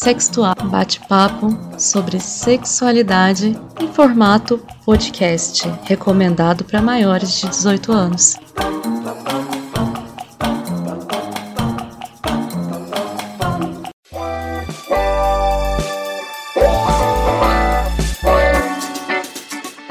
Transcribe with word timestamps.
Sextual, 0.00 0.54
bate-papo 0.70 1.48
sobre 1.76 2.20
sexualidade 2.20 3.58
em 3.80 3.92
formato 3.92 4.64
podcast, 4.84 5.68
recomendado 5.82 6.62
para 6.62 6.80
maiores 6.80 7.32
de 7.40 7.48
18 7.48 7.90
anos. 7.90 8.36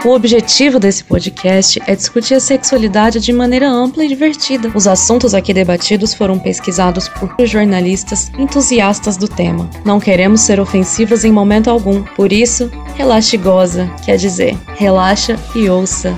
O 0.08 0.16
objetivo 0.16 0.80
desse 0.80 1.04
podcast 1.04 1.82
é 1.86 1.94
discutir 1.94 2.36
a 2.36 2.40
sexualidade 2.40 3.20
de 3.20 3.34
maneira 3.34 3.70
ampla 3.70 4.06
e 4.06 4.08
divertida. 4.08 4.72
Os 4.74 4.88
assuntos 4.88 5.34
aqui 5.34 5.54
debatidos 5.54 6.14
foram 6.14 6.40
pesquisados 6.40 7.10
por 7.10 7.36
jornalistas 7.46 8.32
entusiastas 8.40 9.18
do 9.18 9.28
tema. 9.28 9.70
Não 9.84 10.00
queremos 10.00 10.40
ser 10.40 10.62
ofensivas 10.62 11.26
em 11.26 11.32
momento 11.34 11.70
algum, 11.70 12.04
por 12.04 12.32
isso, 12.32 12.72
relaxe 12.96 13.36
e 13.36 13.40
goza, 13.40 13.92
quer 14.06 14.16
dizer, 14.16 14.58
relaxa 14.78 15.38
e 15.54 15.70
ouça. 15.70 16.16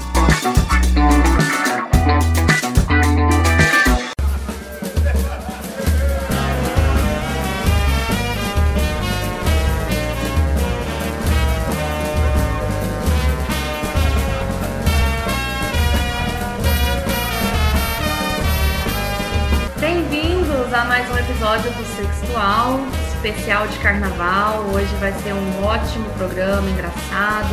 Especial 23.15 23.67
de 23.67 23.77
carnaval. 23.79 24.65
Hoje 24.73 24.93
vai 24.99 25.11
ser 25.13 25.33
um 25.33 25.65
ótimo 25.65 26.07
programa, 26.11 26.69
engraçado. 26.69 27.49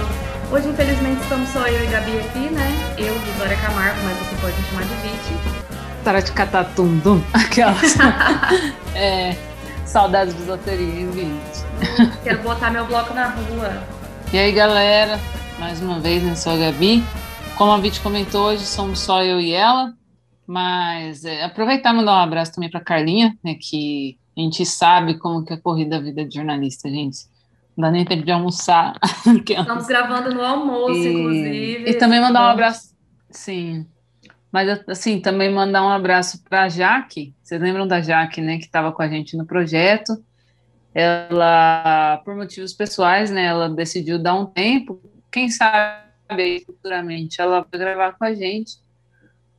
Hoje, 0.53 0.69
infelizmente, 0.69 1.23
estamos 1.23 1.49
só 1.49 1.67
eu 1.67 1.83
e 1.83 1.87
Gabi 1.87 2.19
aqui, 2.19 2.51
né? 2.51 2.95
Eu, 2.99 3.19
Vitória 3.21 3.57
Camargo, 3.57 3.97
mas 4.05 4.19
você 4.19 4.37
pode 4.41 4.57
me 4.57 4.65
chamar 4.69 4.83
de 4.83 4.95
Viti. 4.97 6.05
Tara 6.05 6.21
de 6.21 6.31
catatundum, 6.33 7.23
aquelas. 7.33 7.97
é, 8.95 9.35
saudades 9.87 10.37
de 10.37 10.43
loteria, 10.45 11.01
hein, 11.01 11.11
Viti? 11.11 12.13
Quero 12.23 12.43
botar 12.43 12.71
meu 12.71 12.85
bloco 12.85 13.15
na 13.15 13.29
rua. 13.29 13.83
E 14.31 14.39
aí, 14.39 14.53
galera? 14.53 15.19
Mais 15.59 15.81
uma 15.81 15.99
vez, 16.01 16.23
né? 16.23 16.35
Sou 16.35 16.53
a 16.53 16.57
Gabi. 16.57 17.03
Como 17.57 17.73
a 17.73 17.79
Viti 17.79 18.01
comentou, 18.01 18.49
hoje 18.49 18.67
somos 18.67 19.01
só 19.01 19.23
eu 19.23 19.41
e 19.41 19.53
ela. 19.53 19.95
Mas 20.47 21.25
é, 21.25 21.43
aproveitar 21.43 21.93
e 21.93 21.97
mandar 21.97 22.13
um 22.13 22.23
abraço 22.23 22.53
também 22.53 22.71
para 22.71 22.81
Carlinha, 22.81 23.37
né, 23.43 23.57
que 23.61 24.17
a 24.37 24.41
gente 24.41 24.65
sabe 24.65 25.19
como 25.19 25.45
que 25.45 25.53
é 25.53 25.57
corrida 25.57 25.97
a 25.97 26.01
vida 26.01 26.25
de 26.25 26.35
jornalista, 26.35 26.89
gente. 26.89 27.19
Não 27.77 27.83
dá 27.83 27.91
nem 27.91 28.05
tempo 28.05 28.25
de 28.25 28.31
almoçar. 28.31 28.95
Estamos 29.27 29.87
gravando 29.87 30.35
no 30.35 30.43
almoço, 30.43 30.95
e... 30.95 31.13
inclusive. 31.13 31.91
E 31.91 31.95
também 31.95 32.21
mandar 32.21 32.43
um 32.43 32.51
abraço. 32.51 32.95
Sim. 33.31 33.87
Mas, 34.53 34.81
assim, 34.89 35.21
também 35.21 35.53
mandar 35.53 35.83
um 35.83 35.91
abraço 35.91 36.43
para 36.45 36.63
a 36.63 36.69
Jaque. 36.69 37.35
Vocês 37.43 37.61
lembram 37.61 37.87
da 37.87 38.01
Jaque, 38.01 38.41
né, 38.41 38.57
que 38.59 38.65
estava 38.65 38.93
com 38.93 39.03
a 39.03 39.09
gente 39.09 39.37
no 39.37 39.45
projeto? 39.45 40.17
Ela, 40.95 42.23
por 42.25 42.35
motivos 42.35 42.73
pessoais, 42.73 43.31
né, 43.31 43.45
ela 43.45 43.69
decidiu 43.69 44.19
dar 44.19 44.35
um 44.35 44.47
tempo. 44.47 44.99
Quem 45.31 45.51
sabe 45.51 46.65
futuramente 46.65 47.41
ela 47.41 47.67
vai 47.71 47.81
gravar 47.81 48.13
com 48.13 48.25
a 48.25 48.35
gente. 48.35 48.77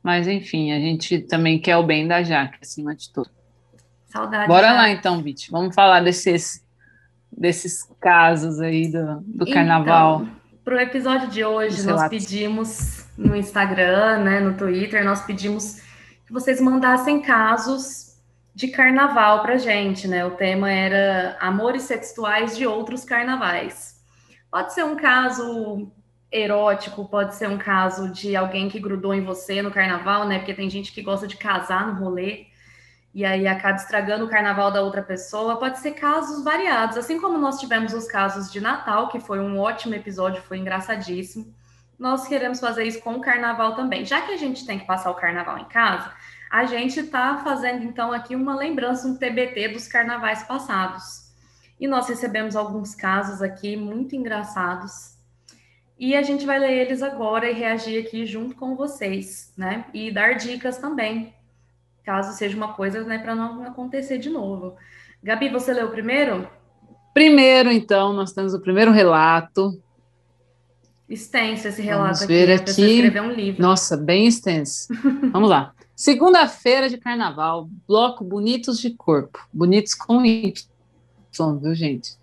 Mas, 0.02 0.28
enfim, 0.28 0.72
a 0.72 0.78
gente 0.78 1.18
também 1.20 1.58
quer 1.58 1.76
o 1.76 1.82
bem 1.82 2.06
da 2.06 2.22
Jaque, 2.22 2.58
acima 2.62 2.94
de 2.94 3.12
tudo. 3.12 3.30
Saudade. 4.06 4.48
Bora 4.48 4.72
lá 4.72 4.88
então, 4.90 5.22
Vit. 5.22 5.50
Vamos 5.50 5.74
falar 5.74 6.00
desses, 6.00 6.64
desses 7.30 7.84
casos 8.00 8.60
aí 8.60 8.90
do, 8.90 9.20
do 9.20 9.42
então, 9.42 9.52
carnaval. 9.52 10.26
Para 10.64 10.76
o 10.76 10.80
episódio 10.80 11.28
de 11.28 11.44
hoje, 11.44 11.86
nós 11.86 12.08
pedimos 12.08 13.06
no 13.16 13.36
Instagram, 13.36 14.18
né, 14.22 14.40
no 14.40 14.54
Twitter, 14.54 15.04
nós 15.04 15.22
pedimos 15.24 15.80
que 16.26 16.32
vocês 16.32 16.60
mandassem 16.60 17.20
casos 17.20 18.16
de 18.54 18.68
carnaval 18.68 19.42
para 19.42 19.56
gente, 19.56 20.08
né? 20.08 20.24
O 20.24 20.32
tema 20.32 20.70
era 20.70 21.36
amores 21.40 21.82
sexuais 21.82 22.56
de 22.56 22.66
outros 22.66 23.04
carnavais. 23.04 23.96
Pode 24.50 24.74
ser 24.74 24.84
um 24.84 24.96
caso 24.96 25.90
erótico, 26.30 27.08
pode 27.08 27.34
ser 27.34 27.48
um 27.48 27.58
caso 27.58 28.10
de 28.10 28.36
alguém 28.36 28.68
que 28.68 28.78
grudou 28.78 29.14
em 29.14 29.24
você 29.24 29.62
no 29.62 29.70
carnaval, 29.70 30.26
né? 30.26 30.38
Porque 30.38 30.54
tem 30.54 30.68
gente 30.68 30.92
que 30.92 31.02
gosta 31.02 31.26
de 31.26 31.36
casar 31.36 31.86
no 31.86 31.94
rolê 32.02 32.46
e 33.14 33.24
aí 33.24 33.48
acaba 33.48 33.76
estragando 33.76 34.26
o 34.26 34.28
carnaval 34.28 34.70
da 34.70 34.82
outra 34.82 35.02
pessoa. 35.02 35.58
Pode 35.58 35.78
ser 35.78 35.92
casos 35.92 36.44
variados, 36.44 36.96
assim 36.96 37.20
como 37.20 37.38
nós 37.38 37.58
tivemos 37.58 37.92
os 37.92 38.06
casos 38.06 38.52
de 38.52 38.60
Natal, 38.60 39.08
que 39.08 39.18
foi 39.18 39.40
um 39.40 39.58
ótimo 39.58 39.94
episódio, 39.94 40.42
foi 40.42 40.58
engraçadíssimo. 40.58 41.52
Nós 41.98 42.28
queremos 42.28 42.60
fazer 42.60 42.84
isso 42.84 43.00
com 43.00 43.14
o 43.14 43.20
carnaval 43.20 43.74
também. 43.74 44.04
Já 44.04 44.22
que 44.22 44.32
a 44.32 44.36
gente 44.36 44.64
tem 44.64 44.78
que 44.78 44.86
passar 44.86 45.10
o 45.10 45.16
carnaval 45.16 45.58
em 45.58 45.64
casa, 45.64 46.12
a 46.50 46.64
gente 46.64 47.00
está 47.00 47.38
fazendo 47.38 47.82
então 47.82 48.12
aqui 48.12 48.36
uma 48.36 48.54
lembrança, 48.54 49.08
um 49.08 49.16
TBT 49.16 49.68
dos 49.68 49.88
carnavais 49.88 50.44
passados. 50.44 51.32
E 51.80 51.88
nós 51.88 52.08
recebemos 52.08 52.54
alguns 52.54 52.94
casos 52.94 53.42
aqui 53.42 53.76
muito 53.76 54.14
engraçados. 54.14 55.17
E 55.98 56.14
a 56.14 56.22
gente 56.22 56.46
vai 56.46 56.58
ler 56.58 56.86
eles 56.86 57.02
agora 57.02 57.50
e 57.50 57.54
reagir 57.54 58.04
aqui 58.04 58.24
junto 58.24 58.54
com 58.54 58.76
vocês, 58.76 59.52
né? 59.56 59.86
E 59.92 60.10
dar 60.10 60.34
dicas 60.34 60.78
também 60.78 61.34
caso 62.08 62.34
seja 62.38 62.56
uma 62.56 62.72
coisa, 62.72 63.04
né, 63.04 63.18
para 63.18 63.34
não 63.34 63.62
acontecer 63.64 64.16
de 64.16 64.30
novo. 64.30 64.76
Gabi, 65.22 65.50
você 65.50 65.74
leu 65.74 65.90
primeiro? 65.90 66.48
Primeiro, 67.12 67.70
então, 67.70 68.14
nós 68.14 68.32
temos 68.32 68.54
o 68.54 68.60
primeiro 68.60 68.90
relato. 68.90 69.78
Extenso 71.06 71.68
esse 71.68 71.82
relato 71.82 72.20
Vamos 72.20 72.26
ver 72.26 72.50
aqui. 72.50 72.70
aqui. 72.70 72.82
escrever 72.82 73.20
um 73.20 73.30
livro. 73.30 73.60
Nossa, 73.60 73.94
bem 73.94 74.26
extenso. 74.26 74.88
Vamos 75.30 75.50
lá. 75.50 75.74
Segunda-feira 75.94 76.88
de 76.88 76.96
carnaval, 76.96 77.68
bloco 77.86 78.24
Bonitos 78.24 78.80
de 78.80 78.94
Corpo. 78.94 79.46
Bonitos 79.52 79.92
com 79.92 80.24
Y, 80.24 80.54
viu, 81.60 81.74
gente? 81.74 82.16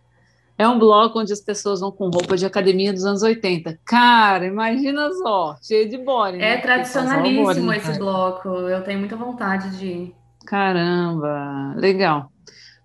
É 0.57 0.67
um 0.67 0.79
bloco 0.79 1.19
onde 1.19 1.33
as 1.33 1.41
pessoas 1.41 1.81
vão 1.81 1.91
com 1.91 2.09
roupa 2.09 2.37
de 2.37 2.45
academia 2.45 2.93
dos 2.93 3.05
anos 3.05 3.21
80. 3.21 3.77
Cara, 3.85 4.45
imagina 4.45 5.11
só, 5.11 5.57
cheio 5.61 5.89
de 5.89 5.97
body. 5.97 6.37
É 6.37 6.55
né? 6.55 6.57
tradicionalíssimo 6.57 7.73
esse 7.73 7.87
cara. 7.87 7.99
bloco. 7.99 8.49
Eu 8.49 8.81
tenho 8.83 8.99
muita 8.99 9.17
vontade 9.17 9.77
de 9.77 9.85
ir. 9.85 10.15
Caramba, 10.45 11.73
legal. 11.75 12.31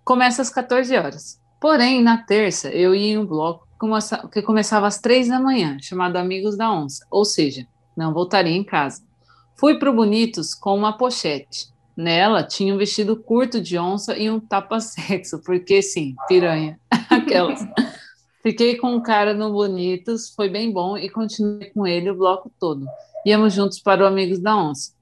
Começa 0.05 0.43
às 0.43 0.51
14 0.51 0.97
horas. 0.97 1.41
Porém, 1.61 2.03
na 2.03 2.19
terça, 2.19 2.71
eu 2.71 2.95
ia 2.95 3.13
em 3.13 3.19
um 3.19 3.27
bloco 3.27 3.69
que 4.33 4.43
começava 4.43 4.87
às 4.87 4.99
três 4.99 5.29
da 5.29 5.39
manhã, 5.39 5.79
chamado 5.81 6.17
Amigos 6.17 6.57
da 6.57 6.73
Onça. 6.73 7.07
Ou 7.11 7.25
seja, 7.25 7.67
não 7.97 8.13
voltaria 8.13 8.57
em 8.57 8.65
casa. 8.65 9.03
Fui 9.57 9.79
para 9.79 9.91
o 9.91 9.95
Bonitos 9.95 10.55
com 10.55 10.75
uma 10.75 10.97
pochete. 10.97 11.69
Nela 11.97 12.43
tinha 12.43 12.75
um 12.75 12.79
vestido 12.79 13.15
curto 13.15 13.61
de 13.61 13.79
onça 13.79 14.17
e 14.17 14.31
um 14.31 14.41
tapa-sexo, 14.41 15.43
porque 15.45 15.83
sim, 15.83 16.15
piranha. 16.27 16.79
Aquelas. 17.31 17.61
Fiquei 18.43 18.77
com 18.77 18.95
um 18.95 19.01
cara 19.01 19.33
no 19.33 19.53
Bonitos, 19.53 20.31
foi 20.35 20.49
bem 20.49 20.73
bom 20.73 20.99
e 20.99 21.09
continuei 21.09 21.71
com 21.71 21.87
ele 21.87 22.11
o 22.11 22.17
bloco 22.17 22.51
todo. 22.59 22.85
Íamos 23.25 23.53
juntos 23.53 23.79
para 23.79 24.03
o 24.03 24.07
Amigos 24.07 24.41
da 24.41 24.57
Onça. 24.57 24.93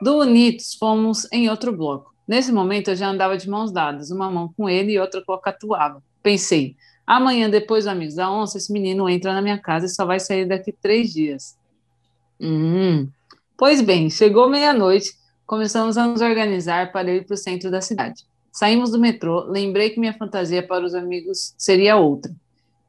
Do 0.00 0.14
Bonitos, 0.14 0.74
fomos 0.74 1.30
em 1.30 1.50
outro 1.50 1.76
bloco. 1.76 2.14
Nesse 2.26 2.50
momento, 2.50 2.88
eu 2.88 2.96
já 2.96 3.08
andava 3.08 3.36
de 3.36 3.50
mãos 3.50 3.70
dadas, 3.70 4.10
uma 4.10 4.30
mão 4.30 4.50
com 4.56 4.66
ele 4.66 4.92
e 4.92 4.98
outra 4.98 5.22
com 5.22 5.34
a 5.34 5.40
catuaba. 5.40 6.02
Pensei, 6.22 6.74
amanhã, 7.06 7.50
depois 7.50 7.84
do 7.84 7.90
Amigos 7.90 8.14
da 8.14 8.30
Onça, 8.30 8.56
esse 8.56 8.72
menino 8.72 9.06
entra 9.06 9.34
na 9.34 9.42
minha 9.42 9.58
casa 9.58 9.84
e 9.84 9.90
só 9.90 10.06
vai 10.06 10.18
sair 10.18 10.46
daqui 10.46 10.72
três 10.72 11.12
dias. 11.12 11.54
Hum. 12.40 13.08
Pois 13.58 13.82
bem, 13.82 14.08
chegou 14.08 14.48
meia-noite, 14.48 15.10
começamos 15.46 15.98
a 15.98 16.06
nos 16.06 16.22
organizar 16.22 16.92
para 16.92 17.12
ir 17.12 17.26
para 17.26 17.34
o 17.34 17.36
centro 17.36 17.70
da 17.70 17.82
cidade. 17.82 18.24
Saímos 18.54 18.92
do 18.92 19.00
metrô, 19.00 19.40
lembrei 19.48 19.90
que 19.90 19.98
minha 19.98 20.14
fantasia 20.14 20.64
para 20.64 20.86
os 20.86 20.94
amigos 20.94 21.52
seria 21.58 21.96
outra. 21.96 22.32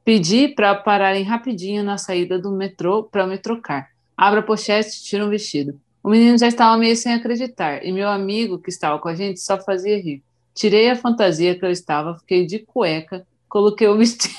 Pedi 0.03 0.47
para 0.47 0.75
pararem 0.75 1.23
rapidinho 1.23 1.83
na 1.83 1.97
saída 1.97 2.37
do 2.37 2.51
metrô 2.51 3.01
para 3.01 3.25
me 3.25 3.35
trocar. 3.39 3.89
Abra 4.15 4.41
a 4.41 4.43
pochete, 4.43 5.03
tira 5.03 5.25
um 5.25 5.29
vestido. 5.29 5.81
O 6.03 6.09
menino 6.11 6.37
já 6.37 6.47
estava 6.47 6.77
meio 6.77 6.95
sem 6.95 7.15
acreditar, 7.15 7.83
e 7.83 7.91
meu 7.91 8.07
amigo 8.07 8.59
que 8.59 8.69
estava 8.69 8.99
com 8.99 9.07
a 9.07 9.15
gente 9.15 9.39
só 9.39 9.59
fazia 9.59 9.99
rir. 9.99 10.21
Tirei 10.53 10.87
a 10.87 10.95
fantasia 10.95 11.57
que 11.57 11.65
eu 11.65 11.71
estava, 11.71 12.19
fiquei 12.19 12.45
de 12.45 12.59
cueca, 12.59 13.25
coloquei 13.49 13.87
o 13.87 13.97
vestido. 13.97 14.35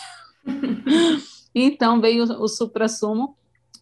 então 1.52 2.00
veio 2.00 2.22
o 2.22 2.46
supra-sumo, 2.46 3.36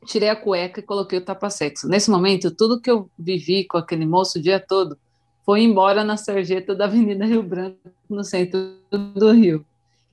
tirei 0.07 0.31
a 0.31 0.37
cueca 0.37 0.81
e 0.81 0.83
coloquei 0.83 1.19
o 1.19 1.25
tapa-sexo. 1.25 1.89
Nesse 1.89 2.11
momento, 2.11 2.51
tudo 2.51 2.81
que 2.81 2.91
eu 2.91 3.11
vivi 3.19 3.65
com 3.65 3.77
aquele 3.77 4.07
moço 4.07 4.39
o 4.39 4.43
dia 4.43 4.59
todo 4.59 4.97
foi 5.45 5.63
embora 5.63 6.03
na 6.03 6.17
sarjeta 6.17 6.75
da 6.75 6.87
Avenida 6.87 7.25
Rio 7.25 7.43
Branco, 7.43 7.79
no 8.09 8.25
centro 8.25 8.77
do 8.91 9.33
Rio. 9.33 9.65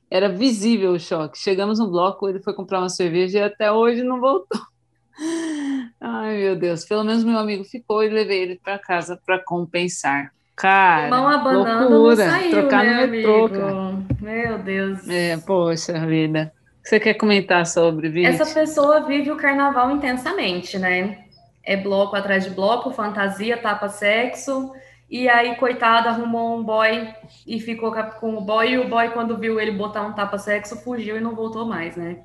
Era 0.10 0.28
visível 0.28 0.92
o 0.92 1.00
choque. 1.00 1.38
Chegamos 1.38 1.80
no 1.80 1.90
bloco, 1.90 2.28
ele 2.28 2.42
foi 2.42 2.54
comprar 2.54 2.80
uma 2.80 2.90
cerveja 2.90 3.40
e 3.40 3.44
até 3.44 3.72
hoje 3.72 4.04
não 4.04 4.20
voltou. 4.20 4.60
Ai, 6.02 6.38
meu 6.38 6.56
Deus. 6.56 6.84
Pelo 6.84 7.04
menos 7.04 7.24
meu 7.24 7.38
amigo 7.38 7.64
ficou 7.64 8.04
e 8.04 8.10
levei 8.10 8.42
ele 8.42 8.60
para 8.62 8.78
casa 8.78 9.18
para 9.26 9.40
compensar. 9.40 10.32
Cara, 10.56 11.10
Mão 11.10 11.90
loucura. 11.90 12.30
Saiu, 12.30 12.52
Trocar 12.52 12.86
no 12.86 13.08
metrô. 13.08 13.50
Meu 14.20 14.60
Deus. 14.60 15.08
É, 15.08 15.38
poxa 15.38 16.06
vida. 16.06 16.52
Você 16.84 17.00
quer 17.00 17.14
comentar 17.14 17.66
sobre, 17.66 18.10
Vinte? 18.10 18.26
Essa 18.26 18.46
pessoa 18.54 19.02
vive 19.02 19.32
o 19.32 19.38
carnaval 19.38 19.92
intensamente, 19.92 20.78
né? 20.78 21.26
É 21.64 21.78
bloco 21.78 22.16
atrás 22.16 22.44
de 22.44 22.50
bloco, 22.50 22.92
fantasia, 22.92 23.56
tapa 23.58 23.88
sexo. 23.88 24.74
E 25.12 25.28
aí, 25.28 25.56
coitado, 25.58 26.08
arrumou 26.08 26.58
um 26.58 26.64
boy 26.64 27.14
e 27.46 27.60
ficou 27.60 27.92
com 27.92 28.38
o 28.38 28.42
boy. 28.42 28.72
E 28.72 28.78
o 28.78 28.88
boy, 28.88 29.10
quando 29.10 29.38
viu 29.38 29.60
ele 29.60 29.72
botar 29.72 30.04
um 30.04 30.14
tapa 30.14 30.38
sexo, 30.38 30.82
fugiu 30.82 31.18
e 31.18 31.20
não 31.20 31.36
voltou 31.36 31.66
mais, 31.66 31.98
né? 31.98 32.20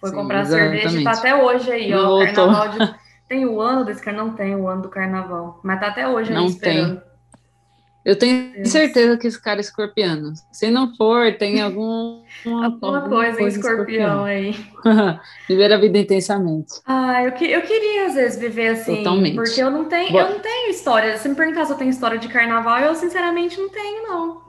Foi 0.00 0.10
Sim, 0.10 0.16
comprar 0.16 0.42
exatamente. 0.42 0.82
cerveja 0.82 1.00
e 1.00 1.04
tá 1.04 1.10
até 1.10 1.34
hoje 1.34 1.72
aí, 1.72 1.90
não 1.90 1.98
ó. 1.98 2.06
Voltou. 2.10 2.46
Carnaval 2.46 2.68
de... 2.68 2.94
Tem 3.28 3.44
o 3.44 3.60
ano 3.60 3.84
desse 3.84 4.00
cara? 4.00 4.16
Não 4.16 4.36
tem 4.36 4.54
o 4.54 4.68
ano 4.68 4.82
do 4.82 4.88
carnaval. 4.88 5.58
Mas 5.64 5.80
tá 5.80 5.88
até 5.88 6.06
hoje 6.06 6.30
aí 6.30 6.36
não 6.36 6.46
esperando. 6.46 7.00
Tem. 7.00 7.05
Eu 8.06 8.14
tenho 8.14 8.64
certeza 8.64 9.16
que 9.16 9.26
esse 9.26 9.42
cara 9.42 9.58
é 9.58 9.62
escorpiano. 9.62 10.32
Se 10.52 10.70
não 10.70 10.94
for, 10.94 11.36
tem 11.36 11.60
algum, 11.60 12.22
alguma, 12.46 12.98
alguma 12.98 13.08
coisa, 13.08 13.42
em 13.42 13.48
escorpião, 13.48 14.24
escorpião. 14.24 14.24
aí. 14.24 14.54
Viver 15.48 15.72
a 15.72 15.76
vida 15.76 15.98
intensamente. 15.98 16.74
Ah, 16.86 17.24
eu, 17.24 17.32
que, 17.32 17.44
eu 17.50 17.60
queria 17.62 18.06
às 18.06 18.14
vezes 18.14 18.38
viver 18.38 18.68
assim. 18.68 18.98
Totalmente. 18.98 19.34
Porque 19.34 19.60
eu 19.60 19.72
não 19.72 19.86
tenho, 19.86 20.16
eu 20.16 20.30
não 20.30 20.38
tenho 20.38 20.70
história. 20.70 21.18
Se 21.18 21.28
me 21.28 21.34
perguntar 21.34 21.64
se 21.64 21.72
eu 21.72 21.76
tenho 21.76 21.90
história 21.90 22.16
de 22.16 22.28
carnaval, 22.28 22.78
eu 22.78 22.94
sinceramente 22.94 23.58
não 23.58 23.68
tenho, 23.70 24.04
não. 24.04 24.46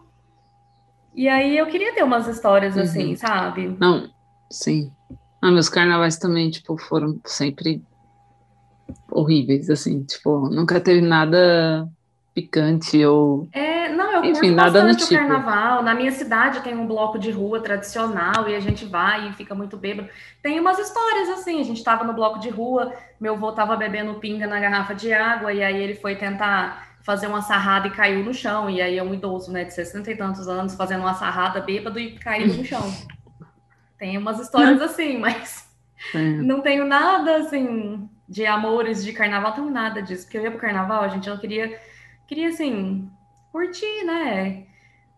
E 1.15 1.27
aí 1.27 1.57
eu 1.57 1.65
queria 1.65 1.95
ter 1.95 2.03
umas 2.03 2.27
histórias 2.27 2.75
uhum. 2.75 2.83
assim, 2.83 3.15
sabe? 3.15 3.75
Não, 3.79 4.07
sim. 4.51 4.91
Ah, 5.41 5.49
meus 5.49 5.67
carnavais 5.67 6.19
também, 6.19 6.51
tipo, 6.51 6.77
foram 6.77 7.19
sempre 7.25 7.81
horríveis, 9.11 9.67
assim, 9.71 10.03
tipo, 10.03 10.47
nunca 10.47 10.79
teve 10.79 11.01
nada 11.01 11.89
picante 12.37 13.03
ou. 13.03 13.49
É, 13.51 13.89
não, 13.89 14.23
eu 14.23 14.25
Enfim, 14.25 14.51
nada 14.51 14.83
no 14.83 14.95
tipo. 14.95 15.11
carnaval. 15.11 15.81
Na 15.81 15.95
minha 15.95 16.11
cidade 16.11 16.61
tem 16.61 16.75
um 16.75 16.85
bloco 16.85 17.17
de 17.17 17.31
rua 17.31 17.59
tradicional 17.59 18.47
e 18.47 18.53
a 18.53 18.59
gente 18.59 18.85
vai 18.85 19.27
e 19.27 19.33
fica 19.33 19.55
muito 19.55 19.75
bêbado. 19.75 20.07
Tem 20.39 20.59
umas 20.59 20.77
histórias 20.77 21.29
assim, 21.29 21.59
a 21.59 21.63
gente 21.63 21.77
estava 21.77 22.03
no 22.03 22.13
bloco 22.13 22.37
de 22.37 22.49
rua, 22.49 22.93
meu 23.19 23.33
avô 23.33 23.49
estava 23.49 23.75
bebendo 23.75 24.13
pinga 24.19 24.45
na 24.45 24.59
garrafa 24.59 24.93
de 24.93 25.11
água 25.11 25.51
e 25.51 25.63
aí 25.63 25.81
ele 25.81 25.95
foi 25.95 26.15
tentar 26.15 26.87
fazer 27.01 27.25
uma 27.25 27.41
sarrada 27.41 27.87
e 27.87 27.91
caiu 27.91 28.23
no 28.23 28.35
chão. 28.35 28.69
E 28.69 28.83
aí 28.83 28.99
é 28.99 29.03
um 29.03 29.15
idoso, 29.15 29.51
né, 29.51 29.63
de 29.63 29.73
60 29.73 30.11
e 30.11 30.15
tantos 30.15 30.47
anos, 30.47 30.75
fazendo 30.75 31.01
uma 31.01 31.15
sarrada 31.15 31.59
bêbado 31.59 31.99
e 31.99 32.11
caindo 32.19 32.53
no 32.53 32.63
chão. 32.63 32.83
Tem 33.97 34.15
umas 34.15 34.39
histórias 34.39 34.79
assim, 34.79 35.17
mas 35.17 35.67
é. 36.13 36.19
não 36.19 36.61
tenho 36.61 36.85
nada 36.85 37.37
assim 37.37 38.07
de 38.29 38.45
amores 38.45 39.03
de 39.03 39.11
carnaval, 39.11 39.49
não 39.49 39.55
tenho 39.55 39.71
nada 39.71 40.03
disso. 40.03 40.25
Porque 40.25 40.37
eu 40.37 40.43
ia 40.43 40.51
pro 40.51 40.59
carnaval, 40.59 41.01
a 41.01 41.07
gente, 41.07 41.27
eu 41.27 41.39
queria 41.39 41.79
queria 42.27 42.49
assim, 42.49 43.09
curtir, 43.51 44.03
né? 44.03 44.65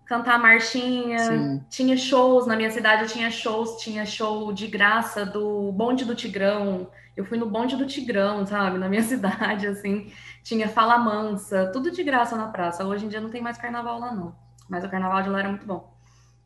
Cantar 0.05 0.39
marchinha, 0.39 1.19
Sim. 1.19 1.65
tinha 1.69 1.97
shows 1.97 2.47
na 2.47 2.55
minha 2.55 2.71
cidade, 2.71 3.03
eu 3.03 3.07
tinha 3.07 3.29
shows, 3.29 3.81
tinha 3.81 4.05
show 4.05 4.51
de 4.53 4.67
graça 4.67 5.25
do 5.25 5.71
Bonde 5.71 6.05
do 6.05 6.15
Tigrão. 6.15 6.89
Eu 7.15 7.25
fui 7.25 7.37
no 7.37 7.49
Bonde 7.49 7.75
do 7.75 7.85
Tigrão, 7.85 8.45
sabe, 8.45 8.77
na 8.77 8.89
minha 8.89 9.03
cidade, 9.03 9.67
assim, 9.67 10.11
tinha 10.43 10.67
Fala 10.67 10.97
Mansa, 10.97 11.69
tudo 11.71 11.91
de 11.91 12.03
graça 12.03 12.35
na 12.35 12.47
praça. 12.47 12.85
Hoje 12.85 13.05
em 13.05 13.09
dia 13.09 13.21
não 13.21 13.29
tem 13.29 13.41
mais 13.41 13.57
carnaval 13.57 13.99
lá, 13.99 14.13
não. 14.13 14.35
Mas 14.69 14.83
o 14.83 14.89
carnaval 14.89 15.21
de 15.21 15.29
lá 15.29 15.39
era 15.39 15.49
muito 15.49 15.65
bom. 15.65 15.93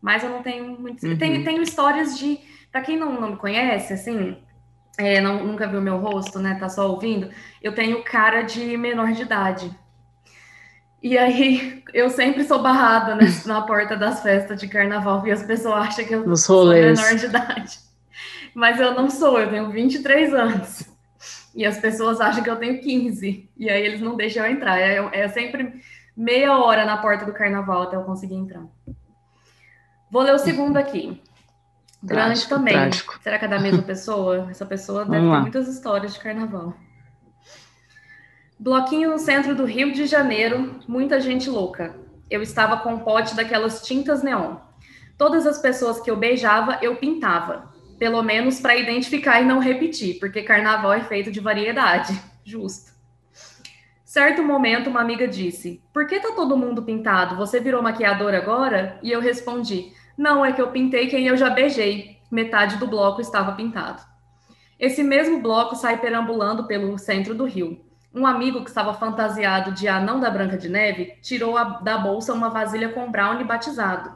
Mas 0.01 0.23
eu 0.23 0.29
não 0.29 0.43
tenho 0.43 0.77
muito. 0.79 1.05
Uhum. 1.05 1.17
Tenho, 1.17 1.43
tenho 1.43 1.61
histórias 1.61 2.17
de. 2.17 2.39
Para 2.71 2.81
quem 2.81 2.97
não, 2.97 3.21
não 3.21 3.31
me 3.31 3.37
conhece, 3.37 3.93
assim, 3.93 4.37
é, 4.97 5.21
não, 5.21 5.45
nunca 5.45 5.67
viu 5.67 5.81
meu 5.81 5.97
rosto, 5.97 6.39
né? 6.39 6.55
Tá 6.55 6.67
só 6.67 6.89
ouvindo. 6.89 7.29
Eu 7.61 7.73
tenho 7.73 8.03
cara 8.03 8.41
de 8.41 8.75
menor 8.75 9.11
de 9.11 9.21
idade. 9.21 9.82
E 11.03 11.17
aí 11.17 11.83
eu 11.93 12.09
sempre 12.09 12.45
sou 12.45 12.63
barrada 12.63 13.13
né, 13.13 13.25
na 13.45 13.61
porta 13.61 13.97
das 13.97 14.23
festas 14.23 14.57
de 14.57 14.69
carnaval 14.69 15.27
e 15.27 15.31
as 15.31 15.43
pessoas 15.43 15.87
acham 15.87 16.05
que 16.05 16.15
eu 16.15 16.25
Nos 16.25 16.43
sou 16.43 16.63
rolês. 16.63 16.97
menor 16.97 17.15
de 17.15 17.25
idade. 17.25 17.79
Mas 18.55 18.79
eu 18.79 18.93
não 18.93 19.09
sou, 19.09 19.37
eu 19.37 19.49
tenho 19.49 19.69
23 19.69 20.33
anos. 20.33 20.83
E 21.53 21.65
as 21.65 21.77
pessoas 21.77 22.21
acham 22.21 22.41
que 22.41 22.49
eu 22.49 22.55
tenho 22.55 22.79
15. 22.79 23.49
E 23.57 23.69
aí 23.69 23.85
eles 23.85 23.99
não 23.99 24.15
deixam 24.15 24.45
eu 24.45 24.51
entrar. 24.51 24.79
É, 24.79 24.97
é 25.11 25.27
sempre 25.27 25.81
meia 26.15 26.57
hora 26.57 26.85
na 26.85 26.97
porta 26.97 27.25
do 27.25 27.33
carnaval 27.33 27.83
até 27.83 27.97
eu 27.97 28.03
conseguir 28.03 28.35
entrar. 28.35 28.63
Vou 30.09 30.21
ler 30.21 30.33
o 30.33 30.39
segundo 30.39 30.77
aqui. 30.77 31.21
Grande 32.01 32.47
também. 32.47 32.73
Trágico. 32.73 33.19
Será 33.21 33.37
que 33.37 33.45
é 33.45 33.47
da 33.47 33.59
mesma 33.59 33.81
pessoa? 33.81 34.47
Essa 34.49 34.65
pessoa 34.65 35.03
deve 35.05 35.29
ter 35.29 35.41
muitas 35.41 35.67
histórias 35.67 36.13
de 36.13 36.19
carnaval. 36.19 36.73
Bloquinho 38.63 39.09
no 39.09 39.19
centro 39.19 39.53
do 39.53 39.65
Rio 39.65 39.91
de 39.91 40.05
Janeiro, 40.05 40.79
muita 40.87 41.19
gente 41.19 41.49
louca. 41.49 41.97
Eu 42.31 42.41
estava 42.41 42.77
com 42.77 42.93
um 42.93 42.99
pote 42.99 43.35
daquelas 43.35 43.85
tintas 43.85 44.23
neon. 44.23 44.55
Todas 45.17 45.45
as 45.45 45.61
pessoas 45.61 45.99
que 45.99 46.09
eu 46.09 46.15
beijava, 46.15 46.79
eu 46.81 46.95
pintava. 46.95 47.73
Pelo 47.99 48.23
menos 48.23 48.61
para 48.61 48.77
identificar 48.77 49.41
e 49.41 49.45
não 49.45 49.59
repetir, 49.59 50.17
porque 50.17 50.43
carnaval 50.43 50.93
é 50.93 51.01
feito 51.01 51.29
de 51.29 51.41
variedade. 51.41 52.17
Justo. 52.45 52.93
Certo 54.05 54.41
momento, 54.41 54.89
uma 54.89 55.01
amiga 55.01 55.27
disse: 55.27 55.83
Por 55.91 56.07
que 56.07 56.21
tá 56.21 56.31
todo 56.33 56.55
mundo 56.55 56.83
pintado? 56.83 57.35
Você 57.35 57.59
virou 57.59 57.83
maquiadora 57.83 58.37
agora? 58.37 58.97
E 59.03 59.11
eu 59.11 59.19
respondi: 59.19 59.91
Não, 60.17 60.45
é 60.45 60.53
que 60.53 60.61
eu 60.61 60.71
pintei 60.71 61.07
quem 61.07 61.27
eu 61.27 61.35
já 61.35 61.49
beijei. 61.49 62.17
Metade 62.31 62.77
do 62.77 62.87
bloco 62.87 63.19
estava 63.19 63.51
pintado. 63.51 64.01
Esse 64.79 65.03
mesmo 65.03 65.41
bloco 65.41 65.75
sai 65.75 65.99
perambulando 65.99 66.65
pelo 66.65 66.97
centro 66.97 67.35
do 67.35 67.43
Rio. 67.43 67.91
Um 68.13 68.27
amigo 68.27 68.63
que 68.63 68.69
estava 68.69 68.93
fantasiado 68.93 69.71
de 69.71 69.87
anão 69.87 70.19
da 70.19 70.29
Branca 70.29 70.55
de 70.55 70.69
Neve 70.69 71.17
tirou 71.21 71.57
a, 71.57 71.63
da 71.63 71.97
bolsa 71.97 72.31
uma 72.31 72.49
vasilha 72.49 72.89
com 72.89 73.09
brownie 73.09 73.43
batizado. 73.43 74.15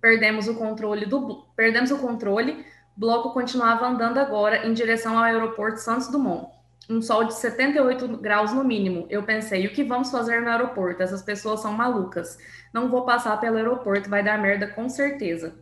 Perdemos 0.00 0.48
o 0.48 0.56
controle 0.56 1.06
do 1.06 1.44
perdemos 1.54 1.92
o 1.92 1.98
controle. 1.98 2.64
Bloco 2.96 3.32
continuava 3.32 3.86
andando 3.86 4.18
agora 4.18 4.66
em 4.66 4.72
direção 4.72 5.16
ao 5.16 5.22
aeroporto 5.22 5.78
Santos 5.78 6.08
Dumont. 6.08 6.48
Um 6.88 7.00
sol 7.00 7.22
de 7.22 7.34
78 7.34 8.08
graus 8.16 8.52
no 8.52 8.64
mínimo. 8.64 9.06
Eu 9.08 9.22
pensei, 9.22 9.64
o 9.64 9.72
que 9.72 9.84
vamos 9.84 10.10
fazer 10.10 10.42
no 10.42 10.50
aeroporto? 10.50 11.00
Essas 11.00 11.22
pessoas 11.22 11.60
são 11.60 11.72
malucas. 11.72 12.36
Não 12.74 12.88
vou 12.88 13.04
passar 13.04 13.38
pelo 13.38 13.58
aeroporto, 13.58 14.10
vai 14.10 14.24
dar 14.24 14.38
merda 14.38 14.66
com 14.66 14.88
certeza. 14.88 15.54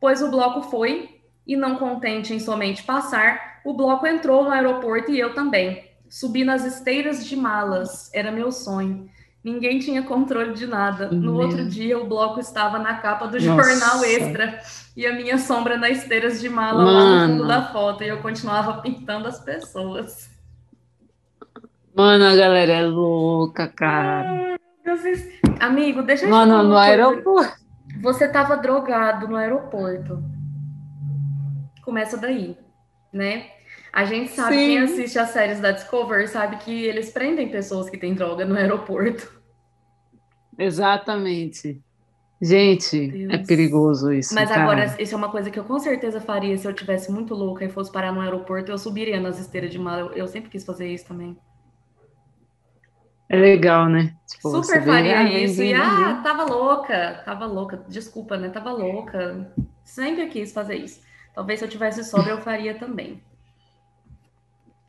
Pois 0.00 0.22
o 0.22 0.30
bloco 0.30 0.62
foi, 0.62 1.20
e 1.44 1.56
não 1.56 1.76
contente 1.76 2.32
em 2.32 2.38
somente 2.38 2.84
passar, 2.84 3.60
o 3.64 3.74
bloco 3.74 4.06
entrou 4.06 4.44
no 4.44 4.50
aeroporto 4.50 5.10
e 5.10 5.18
eu 5.18 5.34
também. 5.34 5.83
Subir 6.14 6.44
nas 6.44 6.64
esteiras 6.64 7.26
de 7.26 7.34
malas 7.34 8.08
era 8.14 8.30
meu 8.30 8.52
sonho. 8.52 9.10
Ninguém 9.42 9.80
tinha 9.80 10.00
controle 10.04 10.54
de 10.54 10.64
nada. 10.64 11.08
No 11.08 11.32
meu. 11.32 11.46
outro 11.46 11.68
dia, 11.68 11.98
o 11.98 12.06
bloco 12.06 12.38
estava 12.38 12.78
na 12.78 12.98
capa 12.98 13.26
do 13.26 13.32
Nossa. 13.32 13.40
jornal 13.40 14.04
extra 14.04 14.60
e 14.96 15.04
a 15.08 15.12
minha 15.12 15.36
sombra 15.38 15.76
nas 15.76 15.98
esteiras 15.98 16.40
de 16.40 16.48
mala 16.48 16.84
Mano. 16.84 16.92
lá 16.92 17.26
no 17.26 17.32
fundo 17.32 17.48
da 17.48 17.62
foto. 17.72 18.04
E 18.04 18.08
eu 18.08 18.22
continuava 18.22 18.74
pintando 18.80 19.26
as 19.26 19.40
pessoas. 19.40 20.30
Mano, 21.92 22.26
a 22.26 22.36
galera 22.36 22.74
é 22.74 22.86
louca, 22.86 23.66
cara. 23.66 24.56
Amigo, 25.58 26.00
deixa 26.04 26.26
eu 26.26 26.30
Mano, 26.30 26.62
no 26.62 26.76
aeroporto. 26.76 27.54
Você 28.00 28.28
tava 28.28 28.56
drogado 28.56 29.26
no 29.26 29.34
aeroporto. 29.34 30.22
Começa 31.82 32.16
daí, 32.16 32.56
né? 33.12 33.48
A 33.94 34.04
gente 34.04 34.32
sabe, 34.32 34.56
Sim. 34.56 34.66
quem 34.66 34.78
assiste 34.78 35.16
as 35.20 35.30
séries 35.30 35.60
da 35.60 35.70
Discovery 35.70 36.26
sabe 36.26 36.56
que 36.56 36.84
eles 36.84 37.10
prendem 37.10 37.48
pessoas 37.48 37.88
que 37.88 37.96
têm 37.96 38.12
droga 38.12 38.44
no 38.44 38.56
aeroporto. 38.58 39.40
Exatamente. 40.58 41.80
Gente, 42.42 43.04
é 43.04 43.08
Deus. 43.08 43.32
é 43.34 43.38
perigoso 43.38 44.12
isso. 44.12 44.34
Mas 44.34 44.48
cara. 44.48 44.62
agora, 44.62 44.96
isso 45.00 45.14
é 45.14 45.16
uma 45.16 45.30
coisa 45.30 45.48
que 45.48 45.60
eu 45.60 45.62
com 45.62 45.78
certeza 45.78 46.20
faria 46.20 46.58
se 46.58 46.66
eu 46.66 46.72
tivesse 46.72 47.12
muito 47.12 47.36
louca 47.36 47.64
e 47.64 47.68
fosse 47.68 47.92
parar 47.92 48.10
no 48.10 48.20
aeroporto, 48.20 48.72
eu 48.72 48.76
subiria 48.76 49.20
nas 49.20 49.38
esteiras 49.38 49.70
de 49.70 49.78
mala. 49.78 50.10
Eu, 50.16 50.26
sempre 50.26 50.50
quis 50.50 50.64
fazer 50.64 50.88
isso 50.88 51.06
também. 51.06 51.38
É 53.28 53.36
legal, 53.36 53.88
né? 53.88 54.16
Tipo, 54.28 54.60
Super 54.60 54.84
faria 54.84 55.22
vê, 55.22 55.36
ah, 55.36 55.38
isso. 55.38 55.62
e, 55.62 55.72
ah, 55.72 56.20
tava 56.20 56.42
louca, 56.42 57.22
tava 57.24 57.46
louca. 57.46 57.84
Desculpa, 57.88 58.36
né? 58.36 58.48
Tava 58.48 58.72
louca. 58.72 59.54
Sempre 59.84 60.26
quis 60.26 60.52
fazer 60.52 60.74
isso. 60.74 61.00
Talvez 61.32 61.60
se 61.60 61.64
eu 61.64 61.68
tivesse 61.68 62.02
sobra, 62.02 62.32
eu 62.32 62.38
faria 62.38 62.74
também. 62.74 63.22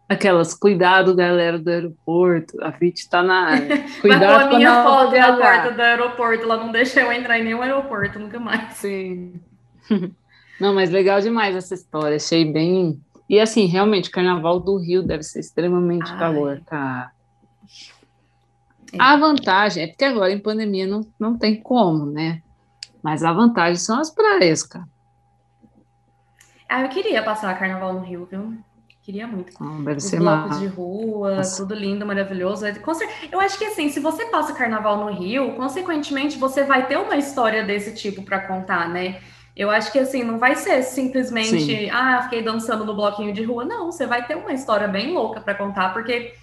Aquelas, 0.09 0.55
cuidado, 0.55 1.17
galera 1.17 1.59
do 1.59 1.69
aeroporto. 1.69 2.63
A 2.63 2.71
Fit 2.71 3.09
tá 3.09 3.25
na 3.25 3.51
área. 3.51 3.85
Cuidado 4.01 4.49
com 4.51 4.55
a 4.55 4.59
minha 4.59 4.83
foto 4.85 5.17
na 5.17 5.37
porta 5.37 5.73
do 5.73 5.83
aeroporto. 5.83 6.45
Ela 6.45 6.57
não 6.59 6.71
deixa 6.71 7.01
eu 7.01 7.13
entrar 7.13 7.41
em 7.41 7.45
nenhum 7.45 7.61
aeroporto, 7.61 8.19
nunca 8.19 8.39
mais. 8.39 8.75
Sim. 8.75 9.41
Não, 10.59 10.75
mas 10.75 10.91
legal 10.91 11.21
demais 11.21 11.55
essa 11.55 11.75
história. 11.75 12.17
Achei 12.17 12.51
bem. 12.51 12.99
E 13.29 13.39
assim, 13.39 13.67
realmente, 13.67 14.11
carnaval 14.11 14.59
do 14.59 14.79
Rio 14.79 15.03
deve 15.03 15.23
ser 15.23 15.41
extremamente 15.41 16.11
Ai. 16.11 16.19
calor, 16.19 16.63
tá? 16.65 17.11
É. 18.91 18.97
A 18.99 19.17
vantagem 19.17 19.83
é 19.83 19.87
porque 19.87 20.05
agora 20.05 20.33
em 20.33 20.39
pandemia 20.39 20.87
não, 20.87 21.07
não 21.19 21.37
tem 21.37 21.61
como, 21.61 22.07
né? 22.07 22.41
Mas 23.03 23.23
a 23.23 23.35
vantagem 23.35 23.77
são 23.77 24.01
as 24.01 24.11
praias, 24.11 24.63
cara. 24.63 24.89
Ah, 26.69 26.83
eu 26.83 26.89
queria 26.89 27.23
passar 27.23 27.59
carnaval 27.59 27.93
no 27.93 28.01
Rio, 28.01 28.27
viu? 28.31 28.57
Queria 29.03 29.25
muito. 29.25 29.63
Não, 29.63 29.85
deve 29.85 29.99
Os 29.99 30.05
ser 30.05 30.19
blocos 30.19 30.59
de 30.59 30.67
rua, 30.67 31.41
tudo 31.57 31.75
lindo, 31.75 32.05
maravilhoso. 32.05 32.65
Eu 33.31 33.39
acho 33.39 33.57
que 33.57 33.65
assim, 33.65 33.89
se 33.89 34.01
você 34.01 34.25
passa 34.27 34.53
carnaval 34.53 34.97
no 34.97 35.13
Rio, 35.13 35.55
consequentemente 35.55 36.37
você 36.37 36.65
vai 36.65 36.89
ter 36.89 36.97
uma 36.97 37.17
história 37.17 37.63
desse 37.65 37.95
tipo 37.95 38.23
para 38.23 38.41
contar, 38.41 38.89
né? 38.89 39.21
Eu 39.57 39.71
acho 39.71 39.93
que 39.93 39.99
assim, 40.01 40.25
não 40.25 40.41
vai 40.41 40.57
ser 40.57 40.83
simplesmente, 40.83 41.65
Sim. 41.65 41.91
ah, 41.91 42.23
fiquei 42.25 42.43
dançando 42.43 42.85
no 42.85 42.97
bloquinho 42.97 43.33
de 43.33 43.45
rua. 43.45 43.65
Não, 43.65 43.93
você 43.93 44.07
vai 44.07 44.27
ter 44.27 44.35
uma 44.35 44.53
história 44.53 44.89
bem 44.89 45.13
louca 45.13 45.41
para 45.41 45.55
contar, 45.55 45.93
porque 45.93 46.35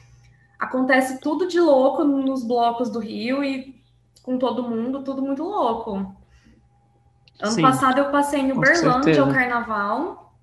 acontece 0.57 1.19
tudo 1.19 1.47
de 1.49 1.59
louco 1.59 2.05
nos 2.05 2.47
blocos 2.47 2.89
do 2.89 2.99
Rio 2.99 3.43
e 3.43 3.75
com 4.23 4.37
todo 4.37 4.63
mundo, 4.63 5.03
tudo 5.03 5.21
muito 5.21 5.43
louco. 5.43 6.15
Ano 7.41 7.51
Sim, 7.51 7.61
passado 7.61 7.99
eu 7.99 8.11
passei 8.11 8.39
em 8.39 8.51
Uberlândia 8.51 9.23
o 9.23 9.33
carnaval 9.33 10.33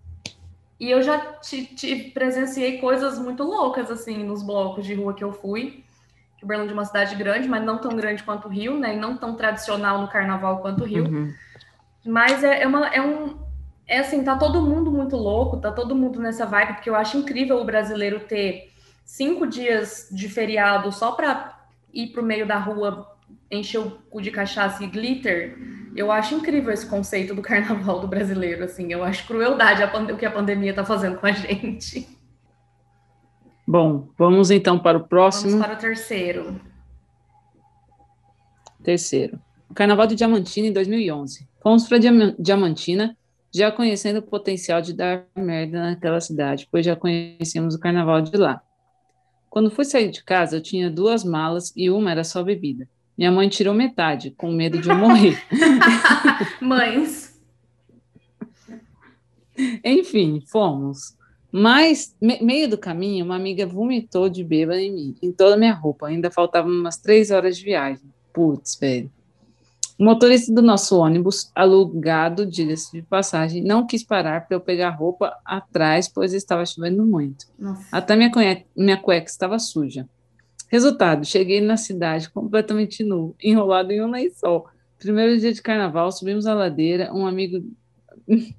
e 0.79 0.91
eu 0.91 1.03
já 1.03 1.19
te, 1.19 1.67
te, 1.67 2.11
presenciei 2.11 2.79
coisas 2.79 3.19
muito 3.19 3.43
loucas, 3.43 3.91
assim, 3.91 4.25
nos 4.25 4.43
blocos 4.43 4.87
de 4.87 4.95
rua 4.95 5.15
que 5.15 5.23
eu 5.23 5.33
fui. 5.33 5.85
Uberlândia 6.43 6.73
é 6.73 6.75
uma 6.75 6.87
cidade 6.87 7.15
grande, 7.17 7.47
mas 7.47 7.63
não 7.63 7.79
tão 7.79 7.95
grande 7.95 8.23
quanto 8.23 8.49
o 8.49 8.51
Rio, 8.51 8.79
né? 8.79 8.95
E 8.95 8.99
não 8.99 9.17
tão 9.17 9.35
tradicional 9.35 10.01
no 10.01 10.09
carnaval 10.09 10.61
quanto 10.61 10.83
o 10.83 10.87
Rio. 10.87 11.05
Uhum. 11.05 11.35
Mas 12.07 12.43
é, 12.43 12.63
é, 12.63 12.67
uma, 12.67 12.87
é 12.89 13.01
um. 13.01 13.39
É 13.87 13.99
assim, 13.99 14.25
tá 14.25 14.37
todo 14.37 14.63
mundo 14.63 14.91
muito 14.91 15.17
louco, 15.17 15.59
tá 15.59 15.71
todo 15.71 15.95
mundo 15.95 16.19
nessa 16.19 16.47
vibe, 16.47 16.75
porque 16.75 16.89
eu 16.89 16.95
acho 16.95 17.19
incrível 17.19 17.61
o 17.61 17.65
brasileiro 17.65 18.21
ter 18.21 18.73
cinco 19.05 19.47
dias 19.47 20.09
de 20.11 20.29
feriado 20.29 20.91
só 20.93 21.13
para 21.13 21.59
ir 21.93 22.09
pro 22.09 22.23
meio 22.23 22.47
da 22.47 22.57
rua 22.57 23.07
encher 23.51 23.79
o 23.79 23.91
cu 23.91 24.21
de 24.21 24.31
cachaça 24.31 24.85
e 24.85 24.87
glitter, 24.87 25.59
eu 25.97 26.11
acho 26.13 26.35
incrível 26.35 26.73
esse 26.73 26.87
conceito 26.87 27.35
do 27.35 27.43
carnaval 27.43 28.01
do 28.01 28.09
brasileiro, 28.09 28.65
assim, 28.65 28.93
eu 28.93 29.03
acho 29.03 29.27
crueldade 29.27 29.83
o 29.83 30.17
que 30.17 30.27
a 30.27 30.31
pandemia 30.31 30.71
está 30.71 30.85
fazendo 30.85 31.19
com 31.19 31.27
a 31.27 31.33
gente. 31.33 32.09
Bom, 33.67 34.09
vamos 34.19 34.51
então 34.51 34.79
para 34.79 34.99
o 34.99 35.07
próximo. 35.07 35.53
Vamos 35.53 35.67
para 35.67 35.77
o 35.77 35.79
terceiro. 35.79 36.61
Terceiro. 38.83 39.39
Carnaval 39.75 40.07
de 40.07 40.17
Diamantina 40.17 40.67
em 40.67 40.73
2011. 40.73 41.49
Fomos 41.63 41.87
para 41.87 41.99
Diamantina 42.39 43.17
já 43.53 43.71
conhecendo 43.71 44.19
o 44.19 44.23
potencial 44.23 44.81
de 44.81 44.93
dar 44.93 45.27
merda 45.37 45.81
naquela 45.83 46.21
cidade, 46.21 46.69
pois 46.71 46.87
já 46.87 46.97
conhecemos 46.97 47.75
o 47.75 47.81
carnaval 47.81 48.21
de 48.23 48.37
lá. 48.37 48.63
Quando 49.49 49.71
fui 49.71 49.85
sair 49.85 50.11
de 50.11 50.23
casa, 50.23 50.57
eu 50.57 50.63
tinha 50.63 50.89
duas 50.89 51.25
malas 51.25 51.73
e 51.77 51.91
uma 51.91 52.11
era 52.11 52.23
só 52.23 52.43
bebida. 52.43 52.89
Minha 53.17 53.31
mãe 53.31 53.49
tirou 53.49 53.75
metade, 53.75 54.31
com 54.31 54.51
medo 54.51 54.81
de 54.81 54.89
eu 54.89 54.97
morrer. 54.97 55.41
Mães. 56.61 57.39
Enfim, 59.85 60.43
fomos. 60.47 61.17
Mas, 61.53 62.15
me, 62.21 62.41
meio 62.41 62.69
do 62.69 62.79
caminho, 62.79 63.25
uma 63.25 63.37
amiga 63.37 63.67
vomitou 63.67 64.29
de 64.29 64.45
bêbada 64.45 64.81
em 64.81 64.93
mim, 64.93 65.17
em 65.21 65.33
toda 65.33 65.55
a 65.55 65.59
minha 65.59 65.75
roupa. 65.75 66.07
Ainda 66.07 66.31
faltavam 66.31 66.71
umas 66.71 66.97
três 66.97 67.31
horas 67.31 67.59
de 67.59 67.65
viagem. 67.65 68.05
Putz, 68.33 68.77
velho. 68.79 69.11
O 69.99 70.05
motorista 70.05 70.51
do 70.51 70.63
nosso 70.63 70.97
ônibus, 70.97 71.51
alugado, 71.55 72.47
diga-se 72.47 72.91
de 72.91 73.03
passagem, 73.03 73.63
não 73.63 73.87
quis 73.87 74.03
parar 74.03 74.47
para 74.47 74.57
eu 74.57 74.61
pegar 74.61 74.89
roupa 74.91 75.37
atrás, 75.45 76.09
pois 76.09 76.33
estava 76.33 76.65
chovendo 76.65 77.05
muito. 77.05 77.45
Nossa. 77.59 77.85
Até 77.93 78.17
minha, 78.17 78.31
minha 78.75 78.97
cueca 78.97 79.29
estava 79.29 79.59
suja. 79.59 80.09
Resultado, 80.71 81.27
cheguei 81.27 81.61
na 81.61 81.77
cidade 81.77 82.31
completamente 82.31 83.03
nu, 83.03 83.35
enrolado 83.43 83.91
em 83.91 84.01
um 84.01 84.11
lençol. 84.11 84.69
Primeiro 85.01 85.37
dia 85.37 85.53
de 85.53 85.61
carnaval, 85.61 86.13
subimos 86.13 86.47
a 86.47 86.55
ladeira, 86.55 87.13
um 87.13 87.27
amigo 87.27 87.61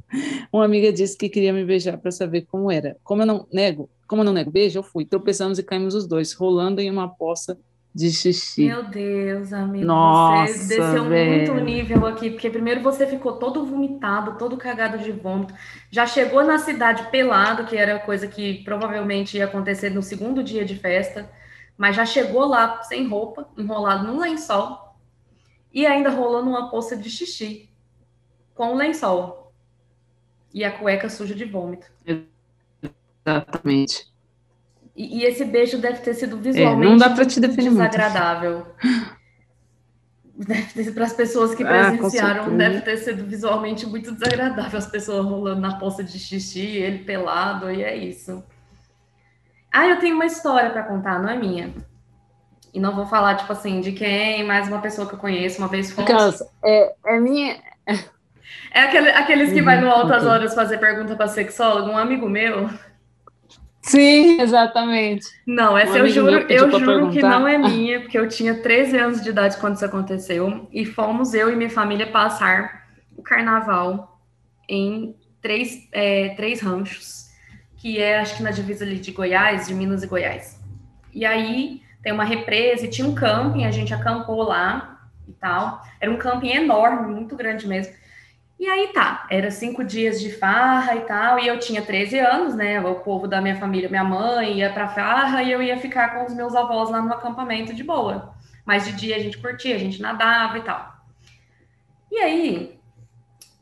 uma 0.51 0.65
amiga 0.65 0.91
disse 0.91 1.17
que 1.17 1.29
queria 1.29 1.53
me 1.53 1.63
beijar 1.63 1.97
para 1.97 2.11
saber 2.11 2.41
como 2.41 2.69
era. 2.69 2.97
Como 3.01 3.21
eu 3.21 3.25
não 3.25 3.47
nego, 3.51 3.89
como 4.05 4.21
eu 4.21 4.25
não 4.25 4.33
nego 4.33 4.51
beijo, 4.51 4.79
eu 4.79 4.83
fui. 4.83 5.05
Tropeçamos 5.05 5.57
e 5.57 5.63
caímos 5.63 5.95
os 5.95 6.05
dois, 6.05 6.33
rolando 6.33 6.81
em 6.81 6.91
uma 6.91 7.07
poça 7.07 7.57
de 7.95 8.11
xixi. 8.11 8.67
Meu 8.67 8.83
Deus, 8.83 9.53
amigo. 9.53 9.85
Nossa, 9.85 10.53
você 10.53 10.77
desceu 10.77 11.05
velho. 11.05 11.53
muito 11.53 11.65
nível 11.65 12.05
aqui, 12.05 12.29
porque 12.29 12.49
primeiro 12.49 12.81
você 12.81 13.07
ficou 13.07 13.33
todo 13.33 13.65
vomitado, 13.65 14.37
todo 14.37 14.57
cagado 14.57 14.97
de 14.97 15.13
vômito. 15.13 15.53
Já 15.89 16.05
chegou 16.05 16.43
na 16.43 16.57
cidade 16.57 17.09
pelado, 17.09 17.65
que 17.65 17.77
era 17.77 17.99
coisa 17.99 18.27
que 18.27 18.63
provavelmente 18.65 19.37
ia 19.37 19.45
acontecer 19.45 19.89
no 19.89 20.01
segundo 20.01 20.43
dia 20.43 20.65
de 20.65 20.75
festa 20.75 21.29
mas 21.81 21.95
já 21.95 22.05
chegou 22.05 22.45
lá 22.45 22.83
sem 22.83 23.07
roupa, 23.07 23.49
enrolado 23.57 24.05
num 24.05 24.19
lençol 24.19 24.95
e 25.73 25.83
ainda 25.83 26.11
rolando 26.11 26.47
uma 26.47 26.69
poça 26.69 26.95
de 26.95 27.09
xixi 27.09 27.71
com 28.53 28.73
o 28.73 28.75
lençol 28.75 29.51
e 30.53 30.63
a 30.63 30.77
cueca 30.77 31.09
suja 31.09 31.33
de 31.33 31.43
vômito. 31.43 31.87
Exatamente. 33.25 34.13
E, 34.95 35.21
e 35.21 35.23
esse 35.23 35.43
beijo 35.43 35.79
deve 35.79 36.01
ter 36.01 36.13
sido 36.13 36.37
visualmente 36.37 36.85
é, 36.85 36.89
não 36.91 36.97
dá 36.97 37.09
para 37.09 37.25
te 37.25 37.39
definir 37.39 37.71
desagradável. 37.71 38.67
Deve 40.33 40.73
ter 40.73 40.91
para 40.91 41.05
as 41.05 41.13
pessoas 41.13 41.53
que 41.53 41.61
ah, 41.61 41.67
presenciaram, 41.67 42.45
ah, 42.45 42.49
deve 42.49 42.81
ter 42.81 42.97
sido 42.97 43.27
visualmente 43.27 43.85
muito 43.85 44.11
desagradável 44.11 44.79
as 44.79 44.87
pessoas 44.87 45.23
rolando 45.23 45.61
na 45.61 45.77
poça 45.77 46.03
de 46.03 46.17
xixi, 46.17 46.77
ele 46.77 47.03
pelado, 47.03 47.69
e 47.69 47.83
é 47.83 47.95
isso. 47.95 48.43
Ah, 49.71 49.87
eu 49.87 49.99
tenho 49.99 50.15
uma 50.15 50.25
história 50.25 50.69
para 50.69 50.83
contar, 50.83 51.21
não 51.21 51.29
é 51.29 51.37
minha. 51.37 51.73
E 52.73 52.79
não 52.79 52.95
vou 52.95 53.05
falar, 53.05 53.35
tipo 53.35 53.51
assim, 53.51 53.79
de 53.79 53.91
quem, 53.91 54.45
mais 54.45 54.67
uma 54.67 54.79
pessoa 54.79 55.07
que 55.07 55.15
eu 55.15 55.19
conheço, 55.19 55.59
uma 55.59 55.67
vez 55.67 55.91
fomos... 55.91 56.41
é, 56.63 56.93
é 57.05 57.19
minha... 57.19 57.57
É 58.73 58.81
aquele, 58.81 59.09
aqueles 59.09 59.51
que 59.51 59.59
uhum, 59.59 59.65
vai 59.65 59.81
no 59.81 59.89
Altas 59.89 60.25
Horas 60.25 60.53
fazer 60.53 60.77
pergunta 60.77 61.15
para 61.15 61.27
sexólogo, 61.27 61.89
um 61.89 61.97
amigo 61.97 62.29
meu... 62.29 62.69
Sim, 63.81 64.39
exatamente. 64.39 65.25
Não, 65.45 65.77
essa 65.77 65.93
um 65.93 65.97
eu 65.97 66.07
juro, 66.07 66.45
eu 66.49 66.79
juro 66.79 67.09
que 67.09 67.21
não 67.21 67.47
é 67.47 67.57
minha, 67.57 68.01
porque 68.01 68.17
eu 68.17 68.27
tinha 68.29 68.61
13 68.61 68.97
anos 68.97 69.21
de 69.21 69.29
idade 69.29 69.57
quando 69.57 69.75
isso 69.75 69.85
aconteceu, 69.85 70.67
e 70.71 70.85
fomos 70.85 71.33
eu 71.33 71.51
e 71.51 71.55
minha 71.55 71.69
família 71.69 72.05
passar 72.11 72.83
o 73.17 73.23
carnaval 73.23 74.21
em 74.69 75.15
três, 75.41 75.87
é, 75.91 76.29
três 76.35 76.61
ranchos 76.61 77.20
que 77.81 77.99
é 77.99 78.19
acho 78.19 78.37
que 78.37 78.43
na 78.43 78.51
divisa 78.51 78.85
ali 78.85 78.99
de 78.99 79.11
Goiás, 79.11 79.65
de 79.65 79.73
Minas 79.73 80.03
e 80.03 80.07
Goiás. 80.07 80.61
E 81.11 81.25
aí 81.25 81.81
tem 82.03 82.13
uma 82.13 82.23
represa 82.23 82.85
e 82.85 82.89
tinha 82.89 83.07
um 83.07 83.15
camping, 83.15 83.65
a 83.65 83.71
gente 83.71 83.91
acampou 83.91 84.43
lá 84.43 85.01
e 85.27 85.33
tal. 85.33 85.81
Era 85.99 86.11
um 86.11 86.17
camping 86.17 86.51
enorme, 86.51 87.11
muito 87.11 87.35
grande 87.35 87.67
mesmo. 87.67 87.91
E 88.59 88.67
aí 88.67 88.89
tá, 88.89 89.25
era 89.31 89.49
cinco 89.49 89.83
dias 89.83 90.21
de 90.21 90.31
farra 90.31 90.95
e 90.95 91.01
tal, 91.01 91.39
e 91.39 91.47
eu 91.47 91.57
tinha 91.57 91.81
13 91.81 92.19
anos, 92.19 92.53
né? 92.53 92.79
O 92.79 92.99
povo 92.99 93.27
da 93.27 93.41
minha 93.41 93.55
família, 93.55 93.89
minha 93.89 94.03
mãe 94.03 94.59
ia 94.59 94.71
pra 94.71 94.87
farra 94.87 95.41
e 95.41 95.51
eu 95.51 95.63
ia 95.63 95.79
ficar 95.79 96.09
com 96.09 96.25
os 96.27 96.35
meus 96.35 96.55
avós 96.55 96.91
lá 96.91 97.01
no 97.01 97.11
acampamento 97.11 97.73
de 97.73 97.83
boa. 97.83 98.35
Mas 98.63 98.85
de 98.85 98.91
dia 98.91 99.15
a 99.15 99.19
gente 99.19 99.39
curtia, 99.39 99.75
a 99.75 99.79
gente 99.79 99.99
nadava 99.99 100.59
e 100.59 100.61
tal. 100.61 100.95
E 102.11 102.19
aí, 102.19 102.79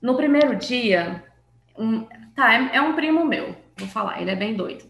no 0.01 0.17
primeiro 0.17 0.57
dia, 0.57 1.23
um, 1.77 2.05
tá, 2.35 2.53
é, 2.53 2.71
é 2.73 2.81
um 2.81 2.93
primo 2.93 3.23
meu, 3.23 3.55
vou 3.79 3.87
falar, 3.87 4.21
ele 4.21 4.31
é 4.31 4.35
bem 4.35 4.55
doido. 4.55 4.85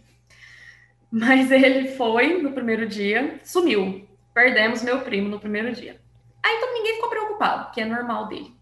Mas 1.12 1.50
ele 1.52 1.90
foi 1.90 2.42
no 2.42 2.52
primeiro 2.52 2.88
dia, 2.88 3.40
sumiu. 3.44 4.08
Perdemos 4.34 4.84
meu 4.84 5.02
primo 5.02 5.30
no 5.30 5.40
primeiro 5.40 5.72
dia. 5.74 6.00
Aí 6.44 6.56
então, 6.56 6.74
ninguém 6.74 6.96
ficou 6.96 7.10
preocupado, 7.10 7.72
que 7.72 7.82
é 7.82 7.86
normal 7.86 8.28
dele. 8.28 8.54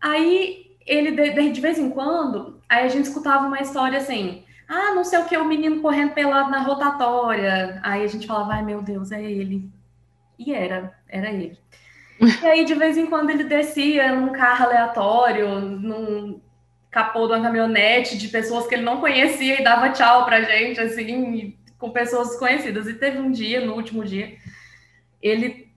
Aí 0.00 0.76
ele, 0.86 1.12
de, 1.12 1.50
de, 1.50 1.60
vez 1.60 1.78
em 1.78 1.90
quando, 1.90 2.60
aí 2.68 2.84
a 2.84 2.88
gente 2.88 3.06
escutava 3.06 3.46
uma 3.46 3.60
história 3.60 3.98
assim: 3.98 4.44
ah, 4.68 4.94
não 4.94 5.04
sei 5.04 5.20
o 5.20 5.26
que, 5.26 5.36
o 5.36 5.44
menino 5.44 5.80
correndo 5.80 6.12
pelado 6.12 6.50
na 6.50 6.60
rotatória. 6.60 7.80
Aí 7.82 8.02
a 8.02 8.06
gente 8.06 8.26
falava: 8.26 8.54
ai 8.54 8.62
meu 8.62 8.82
Deus, 8.82 9.12
é 9.12 9.22
ele. 9.22 9.70
E 10.38 10.52
era, 10.52 10.96
era 11.08 11.30
ele. 11.30 11.58
E 12.42 12.46
aí, 12.46 12.64
de 12.64 12.74
vez 12.74 12.96
em 12.96 13.06
quando, 13.06 13.30
ele 13.30 13.44
descia 13.44 14.14
num 14.14 14.32
carro 14.32 14.66
aleatório, 14.66 15.58
num, 15.60 16.40
capô 16.92 17.26
de 17.26 17.32
uma 17.32 17.42
caminhonete 17.42 18.18
de 18.18 18.28
pessoas 18.28 18.66
que 18.66 18.74
ele 18.74 18.84
não 18.84 19.00
conhecia 19.00 19.58
e 19.58 19.64
dava 19.64 19.88
tchau 19.88 20.26
pra 20.26 20.42
gente, 20.42 20.78
assim, 20.78 21.56
com 21.78 21.90
pessoas 21.90 22.28
desconhecidas. 22.28 22.86
E 22.86 22.94
teve 22.94 23.18
um 23.18 23.32
dia, 23.32 23.64
no 23.64 23.74
último 23.74 24.04
dia, 24.04 24.36
ele, 25.20 25.72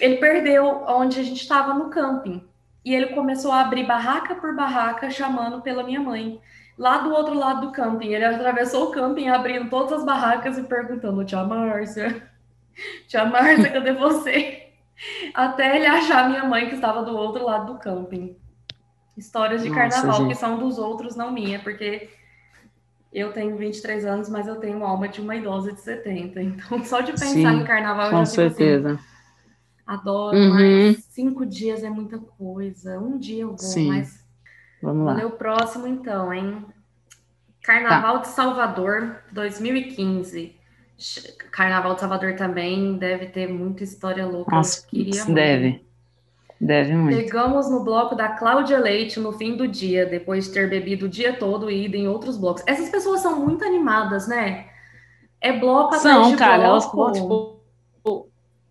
ele 0.00 0.16
perdeu 0.18 0.84
onde 0.86 1.18
a 1.18 1.24
gente 1.24 1.42
estava 1.42 1.74
no 1.74 1.90
camping. 1.90 2.48
E 2.84 2.94
ele 2.94 3.08
começou 3.08 3.50
a 3.50 3.60
abrir 3.60 3.84
barraca 3.84 4.36
por 4.36 4.54
barraca, 4.54 5.10
chamando 5.10 5.60
pela 5.60 5.82
minha 5.82 6.00
mãe. 6.00 6.40
Lá 6.78 6.98
do 6.98 7.12
outro 7.12 7.34
lado 7.34 7.66
do 7.66 7.72
camping. 7.72 8.14
Ele 8.14 8.24
atravessou 8.24 8.88
o 8.88 8.90
camping, 8.92 9.28
abrindo 9.28 9.68
todas 9.68 9.92
as 9.92 10.04
barracas 10.04 10.56
e 10.56 10.62
perguntando: 10.62 11.24
Tia 11.24 11.44
Márcia, 11.44 12.30
Tia 13.08 13.24
Márcia, 13.26 13.70
cadê 13.70 13.92
você? 13.92 14.68
Até 15.34 15.76
ele 15.76 15.86
achar 15.86 16.28
minha 16.28 16.44
mãe 16.44 16.68
que 16.68 16.76
estava 16.76 17.02
do 17.02 17.14
outro 17.14 17.44
lado 17.44 17.74
do 17.74 17.78
camping 17.78 18.36
histórias 19.20 19.62
de 19.62 19.68
Nossa, 19.68 19.80
carnaval 19.80 20.22
gente. 20.22 20.28
que 20.28 20.34
são 20.34 20.58
dos 20.58 20.78
outros, 20.78 21.14
não 21.14 21.30
minha, 21.30 21.58
porque 21.60 22.08
eu 23.12 23.32
tenho 23.32 23.56
23 23.56 24.04
anos, 24.04 24.28
mas 24.28 24.48
eu 24.48 24.56
tenho 24.56 24.84
alma 24.84 25.08
de 25.08 25.20
uma 25.20 25.36
idosa 25.36 25.72
de 25.72 25.80
70. 25.80 26.42
Então, 26.42 26.84
só 26.84 27.00
de 27.00 27.12
pensar 27.12 27.26
Sim, 27.26 27.60
em 27.60 27.64
carnaval, 27.64 28.10
com 28.10 28.16
eu 28.16 28.20
já 28.20 28.26
certeza. 28.26 28.92
Assim, 28.94 29.04
adoro, 29.86 30.36
uhum. 30.36 30.54
mas 30.54 31.04
cinco 31.10 31.44
dias 31.44 31.84
é 31.84 31.90
muita 31.90 32.18
coisa. 32.18 32.98
Um 32.98 33.18
dia 33.18 33.42
eu 33.42 33.48
vou, 33.48 33.58
Sim. 33.58 33.88
mas. 33.88 34.20
Vamos 34.82 35.04
lá. 35.04 35.26
o 35.26 35.32
próximo, 35.32 35.86
então, 35.86 36.32
hein? 36.32 36.64
Carnaval 37.62 38.16
tá. 38.16 38.22
de 38.22 38.28
Salvador 38.28 39.16
2015. 39.30 40.56
Carnaval 41.50 41.94
de 41.94 42.00
Salvador 42.00 42.34
também 42.34 42.96
deve 42.96 43.26
ter 43.26 43.46
muita 43.46 43.84
história 43.84 44.26
louca. 44.26 44.54
Nossa, 44.54 44.86
queria 44.86 45.24
deve. 45.26 45.84
Deve 46.60 46.92
muito. 46.94 47.16
Chegamos 47.16 47.70
no 47.70 47.82
bloco 47.82 48.14
da 48.14 48.28
Cláudia 48.28 48.78
Leite 48.78 49.18
no 49.18 49.32
fim 49.32 49.56
do 49.56 49.66
dia, 49.66 50.04
depois 50.04 50.44
de 50.44 50.52
ter 50.52 50.68
bebido 50.68 51.06
o 51.06 51.08
dia 51.08 51.32
todo 51.32 51.70
e 51.70 51.86
ido 51.86 51.96
em 51.96 52.06
outros 52.06 52.36
blocos. 52.36 52.62
Essas 52.66 52.90
pessoas 52.90 53.20
são 53.20 53.40
muito 53.40 53.64
animadas, 53.64 54.28
né? 54.28 54.66
É 55.40 55.58
bloco 55.58 55.94
atrás 55.94 56.02
são, 56.02 56.30
de 56.30 56.36
cara, 56.36 56.68
bloco. 56.68 57.00
Elas, 57.00 57.16
tipo, 57.16 57.60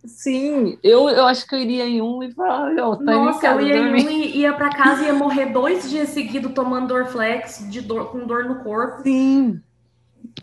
sim, 0.06 0.78
eu, 0.84 1.10
eu 1.10 1.26
acho 1.26 1.48
que 1.48 1.56
eu 1.56 1.60
iria 1.60 1.84
em 1.86 2.00
um 2.00 2.22
e 2.22 2.32
falar, 2.32 2.72
eu 2.74 2.96
tô 2.96 3.04
Nossa, 3.04 3.48
eu 3.48 3.62
ia 3.62 3.82
dormir. 3.82 4.02
em 4.02 4.08
um 4.08 4.10
e 4.12 4.38
ia 4.38 4.54
para 4.54 4.70
casa 4.70 5.02
e 5.02 5.06
ia 5.08 5.14
morrer 5.14 5.48
dois 5.48 5.90
dias 5.90 6.10
seguidos 6.10 6.54
tomando 6.54 6.90
Dorflex 6.90 7.66
de 7.72 7.82
dor, 7.82 8.12
com 8.12 8.28
dor 8.28 8.46
no 8.46 8.64
corpo. 8.64 9.02
Sim. 9.02 9.60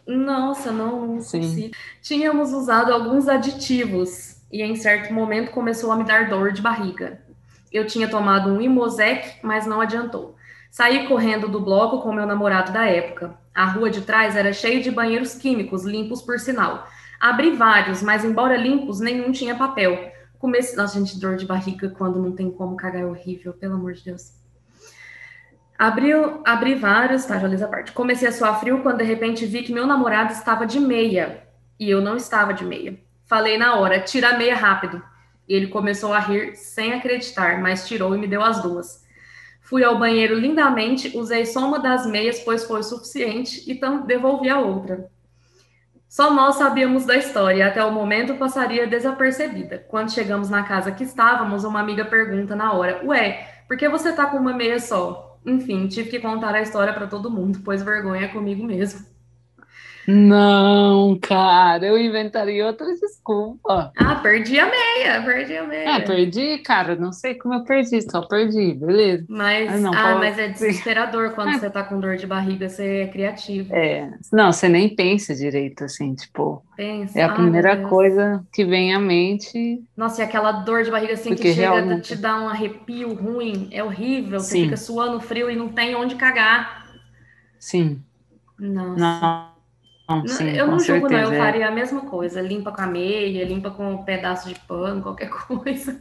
Nossa, 0.05 0.73
não, 0.73 1.07
não 1.07 1.21
Sim. 1.21 1.71
Tínhamos 2.03 2.53
usado 2.53 2.93
alguns 2.93 3.29
aditivos 3.29 4.43
e 4.51 4.63
em 4.63 4.75
certo 4.75 5.15
momento 5.15 5.53
começou 5.53 5.93
a 5.93 5.97
me 5.97 6.03
dar 6.03 6.29
dor 6.29 6.53
de 6.53 6.61
barriga. 6.61 7.26
Eu 7.77 7.87
tinha 7.87 8.09
tomado 8.09 8.49
um 8.49 8.59
Imosec, 8.59 9.37
mas 9.43 9.67
não 9.67 9.83
adiantou. 9.83 10.35
Saí 10.71 11.07
correndo 11.07 11.47
do 11.47 11.61
bloco 11.61 12.01
com 12.01 12.11
meu 12.11 12.27
namorado 12.27 12.73
da 12.73 12.87
época. 12.87 13.37
A 13.55 13.67
rua 13.67 13.91
de 13.91 14.01
trás 14.01 14.35
era 14.35 14.51
cheia 14.51 14.81
de 14.81 14.91
banheiros 14.91 15.35
químicos, 15.35 15.85
limpos 15.85 16.23
por 16.23 16.39
sinal. 16.39 16.89
Abri 17.21 17.51
vários, 17.53 18.03
mas 18.03 18.25
embora 18.25 18.57
limpos, 18.57 18.99
nenhum 18.99 19.31
tinha 19.31 19.55
papel. 19.55 20.11
Comecei... 20.39 20.75
Nossa, 20.75 20.99
gente, 20.99 21.21
dor 21.21 21.37
de 21.37 21.45
barriga 21.45 21.91
quando 21.91 22.19
não 22.19 22.33
tem 22.33 22.51
como 22.51 22.77
cagar 22.77 23.03
é 23.03 23.07
horrível, 23.07 23.53
pelo 23.53 23.75
amor 23.75 23.93
de 23.93 24.05
Deus. 24.05 24.33
Abri, 25.79 26.13
abri 26.47 26.77
vários, 26.77 27.27
tá, 27.27 27.39
já 27.39 27.47
essa 27.53 27.69
parte. 27.69 27.93
Comecei 27.93 28.27
a 28.27 28.33
suar 28.33 28.59
frio 28.59 28.83
quando 28.83 28.99
de 28.99 29.05
repente 29.05 29.45
vi 29.45 29.63
que 29.63 29.73
meu 29.73 29.87
namorado 29.87 30.33
estava 30.33 30.67
de 30.67 30.81
meia 30.81 31.43
e 31.79 31.91
eu 31.91 32.01
não 32.01 32.17
estava 32.17 32.55
de 32.55 32.65
meia. 32.65 32.99
Falei 33.27 33.59
na 33.59 33.75
hora, 33.75 34.01
tira 34.01 34.31
a 34.31 34.39
meia 34.39 34.57
rápido. 34.57 35.03
E 35.49 35.55
ele 35.55 35.69
começou 35.69 36.13
a 36.13 36.19
rir 36.19 36.57
sem 36.57 36.93
acreditar, 36.93 37.61
mas 37.61 37.87
tirou 37.87 38.15
e 38.15 38.19
me 38.19 38.27
deu 38.27 38.43
as 38.43 38.63
duas. 38.63 39.05
Fui 39.61 39.83
ao 39.83 39.99
banheiro 39.99 40.39
lindamente, 40.39 41.17
usei 41.17 41.45
só 41.45 41.67
uma 41.67 41.81
das 41.81 42.07
meias, 42.07 42.41
pois 42.41 42.65
foi 42.65 42.83
suficiente, 42.83 43.65
e 43.67 43.73
então 43.73 44.07
devolvi 44.07 44.49
a 44.49 44.61
outra. 44.61 45.11
Só 46.09 46.33
nós 46.33 46.55
sabíamos 46.55 47.05
da 47.05 47.17
história, 47.17 47.59
e 47.59 47.63
até 47.63 47.85
o 47.85 47.93
momento 47.93 48.37
passaria 48.37 48.87
desapercebida. 48.87 49.85
Quando 49.89 50.13
chegamos 50.13 50.49
na 50.49 50.63
casa 50.63 50.93
que 50.93 51.05
estávamos, 51.05 51.65
uma 51.65 51.81
amiga 51.81 52.05
pergunta 52.05 52.55
na 52.55 52.73
hora: 52.73 53.01
Ué, 53.05 53.63
por 53.67 53.77
que 53.77 53.89
você 53.89 54.13
tá 54.13 54.27
com 54.27 54.37
uma 54.37 54.53
meia 54.53 54.79
só? 54.79 55.37
Enfim, 55.45 55.89
tive 55.89 56.11
que 56.11 56.21
contar 56.21 56.55
a 56.55 56.63
história 56.63 56.93
para 56.93 57.07
todo 57.07 57.31
mundo, 57.31 57.61
pois 57.65 57.83
vergonha 57.83 58.29
comigo 58.29 58.65
mesmo. 58.65 59.16
Não, 60.07 61.19
cara, 61.21 61.85
eu 61.85 61.99
inventaria 61.99 62.65
outra 62.65 62.87
desculpa. 62.95 63.93
Ah, 63.97 64.15
perdi 64.17 64.59
a 64.59 64.71
meia, 64.71 65.23
perdi 65.23 65.57
a 65.57 65.67
meia. 65.67 65.97
Ah, 65.97 66.01
perdi, 66.01 66.59
cara, 66.59 66.95
não 66.95 67.13
sei 67.13 67.35
como 67.35 67.55
eu 67.55 67.65
perdi, 67.65 68.01
só 68.03 68.23
perdi, 68.23 68.75
beleza. 68.75 69.25
Mas, 69.29 69.73
ah, 69.73 69.79
não, 69.79 69.93
ah, 69.93 70.15
mas 70.15 70.39
é 70.39 70.49
desesperador 70.49 71.31
quando 71.31 71.49
ah. 71.49 71.59
você 71.59 71.69
tá 71.69 71.83
com 71.83 71.99
dor 71.99 72.17
de 72.17 72.27
barriga, 72.27 72.69
você 72.69 73.03
é 73.03 73.07
criativo. 73.09 73.75
É, 73.75 74.11
não, 74.33 74.53
você 74.53 74.69
nem 74.69 74.95
pensa 74.95 75.35
direito, 75.35 75.85
assim, 75.85 76.15
tipo, 76.15 76.63
pensa. 76.77 77.19
é 77.19 77.25
a 77.25 77.33
primeira 77.33 77.77
coisa 77.89 78.45
que 78.53 78.65
vem 78.65 78.95
à 78.95 79.01
mente. 79.01 79.83
Nossa, 79.97 80.23
e 80.23 80.25
aquela 80.25 80.53
dor 80.53 80.85
de 80.85 80.91
barriga 80.91 81.15
assim 81.15 81.35
que 81.35 81.53
chega 81.53 81.73
realmente... 81.73 82.15
te 82.15 82.17
dá 82.17 82.37
um 82.37 82.49
arrepio 82.49 83.13
ruim, 83.13 83.69
é 83.73 83.83
horrível, 83.83 84.39
Sim. 84.39 84.47
você 84.47 84.63
fica 84.65 84.77
suando 84.77 85.21
frio 85.21 85.51
e 85.51 85.57
não 85.57 85.69
tem 85.69 85.97
onde 85.97 86.15
cagar. 86.15 86.87
Sim. 87.59 88.01
Nossa. 88.59 89.01
Não. 89.01 89.56
Sim, 90.27 90.51
eu 90.51 90.69
não 90.69 90.79
julgo, 90.79 91.09
não, 91.09 91.19
eu 91.19 91.33
é. 91.33 91.39
faria 91.39 91.69
a 91.69 91.71
mesma 91.71 92.03
coisa. 92.03 92.41
Limpa 92.41 92.71
com 92.71 92.81
a 92.81 92.87
meia, 92.87 93.45
limpa 93.45 93.71
com 93.71 93.95
um 93.95 94.05
pedaço 94.05 94.49
de 94.49 94.55
pano, 94.61 95.03
qualquer 95.03 95.29
coisa. 95.29 96.01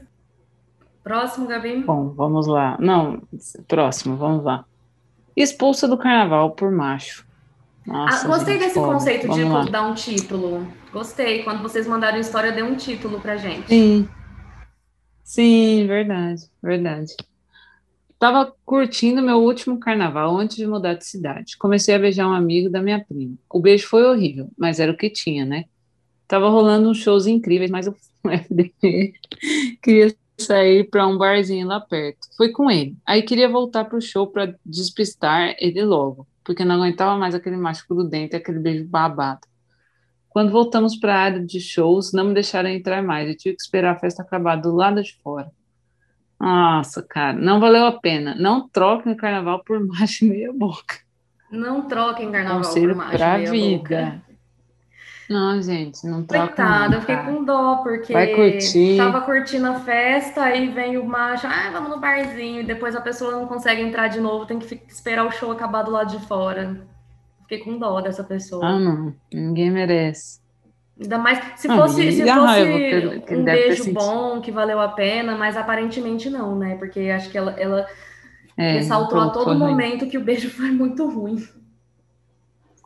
Próximo, 1.04 1.48
Gabi? 1.48 1.84
Bom, 1.84 2.10
vamos 2.10 2.48
lá. 2.48 2.78
Não, 2.80 3.22
próximo, 3.68 4.16
vamos 4.16 4.44
lá. 4.44 4.66
Expulsa 5.36 5.88
do 5.88 5.98
carnaval 5.98 6.52
por 6.52 6.72
macho. 6.72 7.26
Nossa, 7.86 8.26
ah, 8.26 8.28
gostei 8.28 8.56
gente, 8.56 8.64
desse 8.64 8.80
conceito 8.80 9.30
de 9.30 9.44
lá. 9.44 9.66
dar 9.66 9.84
um 9.84 9.94
título. 9.94 10.68
Gostei. 10.92 11.44
Quando 11.44 11.62
vocês 11.62 11.86
mandaram 11.86 12.18
história, 12.18 12.52
deu 12.52 12.66
um 12.66 12.76
título 12.76 13.20
pra 13.20 13.38
gente. 13.38 13.68
Sim. 13.68 14.10
Sim, 15.24 15.86
verdade, 15.88 16.44
verdade. 16.62 17.16
Tava 18.26 18.52
curtindo 18.66 19.22
meu 19.22 19.38
último 19.38 19.80
carnaval 19.80 20.36
antes 20.36 20.58
de 20.58 20.66
mudar 20.66 20.96
de 20.96 21.06
cidade. 21.06 21.56
Comecei 21.60 21.94
a 21.94 22.00
beijar 22.00 22.28
um 22.28 22.34
amigo 22.34 22.72
da 22.72 22.82
minha 22.82 23.00
prima. 23.06 23.36
O 23.48 23.60
beijo 23.60 23.86
foi 23.88 24.04
horrível, 24.04 24.50
mas 24.58 24.80
era 24.80 24.92
o 24.92 24.98
que 24.98 25.12
tinha, 25.12 25.46
né? 25.46 25.66
Tava 26.28 26.50
rolando 26.50 26.90
uns 26.90 26.98
shows 26.98 27.28
incríveis, 27.28 27.70
mas 27.70 27.86
o 27.86 27.96
FDP 28.28 29.14
queria 29.80 30.16
sair 30.40 30.90
para 30.90 31.06
um 31.06 31.20
barzinho 31.20 31.68
lá 31.68 31.80
perto. 31.80 32.28
Foi 32.36 32.52
com 32.52 32.72
ele. 32.72 32.98
Aí 33.06 33.22
queria 33.22 33.48
voltar 33.48 33.86
pro 33.86 34.02
show 34.02 34.26
para 34.26 34.56
despistar 34.66 35.56
ele 35.60 35.86
logo, 35.86 36.28
porque 36.44 36.66
não 36.66 36.78
aguentava 36.78 37.16
mais 37.20 37.36
aquele 37.36 37.58
macho 37.58 37.86
grudento 37.88 38.36
e 38.36 38.38
aquele 38.38 38.58
beijo 38.58 38.88
babado. 38.88 39.42
Quando 40.30 40.52
voltamos 40.52 40.96
para 40.96 41.14
a 41.14 41.20
área 41.20 41.46
de 41.46 41.60
shows, 41.60 42.12
não 42.12 42.26
me 42.26 42.34
deixaram 42.34 42.70
entrar 42.70 43.04
mais. 43.04 43.30
Eu 43.30 43.38
tive 43.38 43.56
que 43.56 43.62
esperar 43.62 43.96
a 43.96 44.00
festa 44.00 44.24
acabar 44.24 44.56
do 44.56 44.74
lado 44.74 45.04
de 45.04 45.16
fora. 45.22 45.52
Nossa, 46.40 47.02
cara, 47.02 47.34
não 47.38 47.60
valeu 47.60 47.86
a 47.86 47.92
pena. 47.94 48.36
Não 48.36 48.68
troquem 48.68 49.14
o 49.14 49.18
carnaval 49.18 49.64
por 49.64 49.80
macho 49.86 50.26
meia 50.26 50.52
boca. 50.54 50.96
Não 51.52 51.84
troquem 51.84 52.32
carnaval 52.32 52.58
Conselho 52.62 52.90
por 52.90 52.98
macho 52.98 53.18
pra 53.18 53.38
meia 53.38 53.52
vida. 53.52 53.78
boca. 53.78 54.26
Não, 55.28 55.60
gente, 55.60 56.06
não 56.06 56.24
troca. 56.24 56.48
Coitada, 56.48 56.96
eu 56.98 57.02
fiquei 57.02 57.18
com 57.18 57.44
dó, 57.44 57.78
porque 57.78 58.14
Vai 58.14 58.28
curtir. 58.28 58.96
tava 58.98 59.22
curtindo 59.22 59.66
a 59.68 59.80
festa, 59.80 60.44
aí 60.44 60.70
vem 60.70 60.98
o 60.98 61.06
macho, 61.06 61.48
ah, 61.48 61.72
vamos 61.72 61.90
no 61.90 62.00
barzinho, 62.00 62.62
e 62.62 62.64
depois 62.64 62.96
a 62.96 63.02
pessoa 63.02 63.32
não 63.32 63.48
consegue 63.48 63.82
entrar 63.82 64.08
de 64.08 64.20
novo, 64.20 64.46
tem 64.46 64.60
que 64.60 64.80
esperar 64.88 65.26
o 65.26 65.32
show 65.32 65.52
acabar 65.52 65.82
do 65.82 65.90
lado 65.90 66.16
de 66.16 66.24
fora. 66.28 66.86
Fiquei 67.42 67.60
com 67.60 67.80
dó 67.80 68.02
dessa 68.02 68.24
pessoa. 68.24 68.64
Ah, 68.68 68.80
não, 68.80 69.16
ninguém 69.34 69.72
merece. 69.72 70.40
Ainda 71.00 71.18
mais 71.18 71.40
se 71.58 71.70
ah, 71.70 71.76
fosse, 71.76 72.12
se 72.12 72.24
fosse 72.26 73.22
que, 73.26 73.36
um 73.36 73.44
beijo 73.44 73.94
bom, 73.94 74.40
que 74.40 74.50
valeu 74.50 74.80
a 74.80 74.88
pena, 74.88 75.36
mas 75.36 75.58
aparentemente 75.58 76.30
não, 76.30 76.58
né? 76.58 76.76
Porque 76.76 77.02
acho 77.10 77.30
que 77.30 77.38
ela, 77.38 77.52
ela 77.60 77.86
é, 78.56 78.74
ressaltou 78.74 79.20
a 79.20 79.30
todo 79.30 79.54
momento 79.60 80.02
ruim. 80.02 80.10
que 80.10 80.18
o 80.18 80.24
beijo 80.24 80.50
foi 80.56 80.72
muito 80.72 81.08
ruim. 81.10 81.46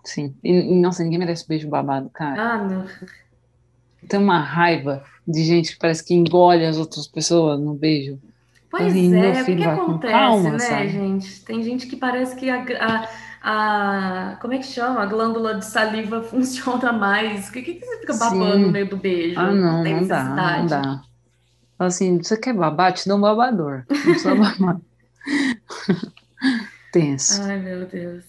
Sim. 0.04 0.34
E, 0.44 0.74
nossa, 0.82 1.04
ninguém 1.04 1.20
merece 1.20 1.48
beijo 1.48 1.70
babado, 1.70 2.10
cara. 2.10 2.42
Ah, 2.42 2.58
não. 2.58 2.86
Tem 4.08 4.20
uma 4.20 4.40
raiva 4.40 5.04
de 5.28 5.44
gente 5.44 5.74
que 5.74 5.80
parece 5.80 6.04
que 6.04 6.16
engole 6.16 6.66
as 6.66 6.78
outras 6.78 7.06
pessoas 7.06 7.60
no 7.60 7.76
beijo. 7.76 8.18
Pois 8.72 8.88
assim, 8.88 9.16
é, 9.16 9.42
o 9.42 9.46
que, 9.46 9.56
que 9.56 9.64
acontece, 9.64 10.14
calma, 10.14 10.52
né, 10.52 10.60
sabe? 10.60 10.90
gente? 10.90 11.44
Tem 11.44 11.62
gente 11.64 11.88
que 11.88 11.96
parece 11.96 12.36
que 12.36 12.50
a, 12.50 12.64
a 12.80 13.10
a. 13.42 14.38
Como 14.42 14.54
é 14.54 14.58
que 14.58 14.66
chama? 14.66 15.02
A 15.02 15.06
glândula 15.06 15.56
de 15.56 15.66
saliva 15.66 16.22
funciona 16.24 16.92
mais. 16.92 17.50
O 17.50 17.52
que, 17.52 17.62
que 17.62 17.80
você 17.80 18.00
fica 18.00 18.14
babando 18.18 18.54
Sim. 18.54 18.66
no 18.66 18.72
meio 18.72 18.90
do 18.90 18.98
beijo? 18.98 19.40
Ah, 19.40 19.52
não, 19.52 19.84
não, 19.84 19.84
não 19.84 20.08
dá, 20.08 20.24
não 20.24 20.66
dá. 20.68 21.02
Assim, 21.80 22.18
você 22.18 22.36
quer 22.36 22.54
babar? 22.54 22.92
Te 22.92 23.08
dá 23.08 23.16
um 23.16 23.22
babador. 23.22 23.86
Não 23.90 24.02
precisa 24.02 24.36
babar. 24.36 24.82
Tenso. 26.92 27.42
Ai, 27.44 27.58
meu 27.58 27.86
Deus. 27.86 28.26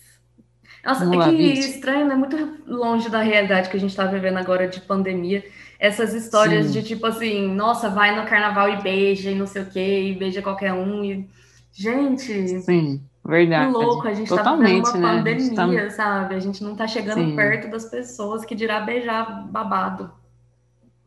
Nossa, 0.84 1.04
Vamos 1.04 1.26
é 1.26 1.30
que 1.30 1.36
lá, 1.36 1.52
estranho, 1.54 2.06
né? 2.06 2.14
Muito 2.14 2.36
longe 2.66 3.10
da 3.10 3.20
realidade 3.20 3.68
que 3.68 3.76
a 3.76 3.80
gente 3.80 3.90
está 3.90 4.06
vivendo 4.06 4.36
agora 4.36 4.68
de 4.68 4.80
pandemia. 4.80 5.44
Essas 5.80 6.14
histórias 6.14 6.66
Sim. 6.66 6.72
de 6.72 6.82
tipo 6.82 7.04
assim, 7.06 7.52
nossa, 7.52 7.88
vai 7.88 8.18
no 8.18 8.26
carnaval 8.26 8.68
e 8.68 8.82
beija 8.82 9.30
e 9.30 9.34
não 9.34 9.46
sei 9.46 9.62
o 9.62 9.66
quê, 9.66 10.10
e 10.10 10.14
beija 10.14 10.40
qualquer 10.40 10.72
um. 10.72 11.04
E... 11.04 11.28
Gente. 11.72 12.60
Sim. 12.60 13.02
Verdade. 13.24 13.72
louco, 13.72 14.08
a 14.08 14.14
gente 14.14 14.28
Totalmente, 14.28 14.90
tá 14.90 14.98
uma 14.98 15.12
né? 15.12 15.18
pandemia, 15.18 15.84
tá... 15.84 15.90
sabe? 15.90 16.34
A 16.34 16.40
gente 16.40 16.64
não 16.64 16.74
tá 16.74 16.86
chegando 16.86 17.20
Sim. 17.20 17.36
perto 17.36 17.70
das 17.70 17.84
pessoas 17.84 18.44
que 18.44 18.54
dirá 18.54 18.80
beijar 18.80 19.46
babado. 19.48 20.10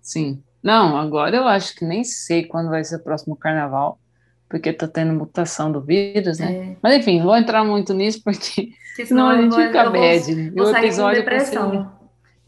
Sim. 0.02 0.42
Não, 0.62 0.96
agora 0.96 1.36
eu 1.36 1.48
acho 1.48 1.76
que 1.76 1.84
nem 1.84 2.04
sei 2.04 2.46
quando 2.46 2.70
vai 2.70 2.84
ser 2.84 2.98
o 2.98 3.04
próximo 3.04 3.36
carnaval, 3.36 4.00
porque 4.48 4.72
tá 4.72 4.88
tendo 4.88 5.14
mutação 5.14 5.72
do 5.72 5.82
vírus, 5.82 6.40
né? 6.40 6.54
É. 6.54 6.78
Mas 6.82 6.98
enfim, 6.98 7.22
vou 7.22 7.36
entrar 7.36 7.66
muito 7.66 7.94
nisso 7.94 8.22
porque 8.24 8.72
senão 9.06 9.28
a 9.28 9.42
gente 9.42 9.56
fica 9.56 9.90
bad. 9.90 10.36
Né? 10.36 10.52
o 10.56 10.70
episódio 10.70 11.20
é 11.20 11.24
depressão. 11.24 11.72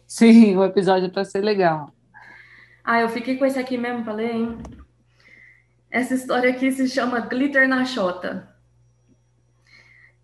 Ser... 0.08 0.34
Sim, 0.34 0.56
o 0.56 0.63
episódio 0.63 1.08
é 1.08 1.10
para 1.10 1.25
ser 1.25 1.41
legal. 1.41 1.91
Ah, 2.84 3.01
eu 3.01 3.10
fiquei 3.10 3.36
com 3.36 3.45
esse 3.45 3.60
aqui 3.60 3.78
mesmo 3.78 4.04
para 4.04 4.13
ler, 4.13 4.36
hein? 4.36 4.58
Essa 5.89 6.13
história 6.13 6.49
aqui 6.51 6.71
se 6.71 6.88
chama 6.88 7.19
Glitter 7.21 7.67
na 7.67 7.84
Xota. 7.84 8.55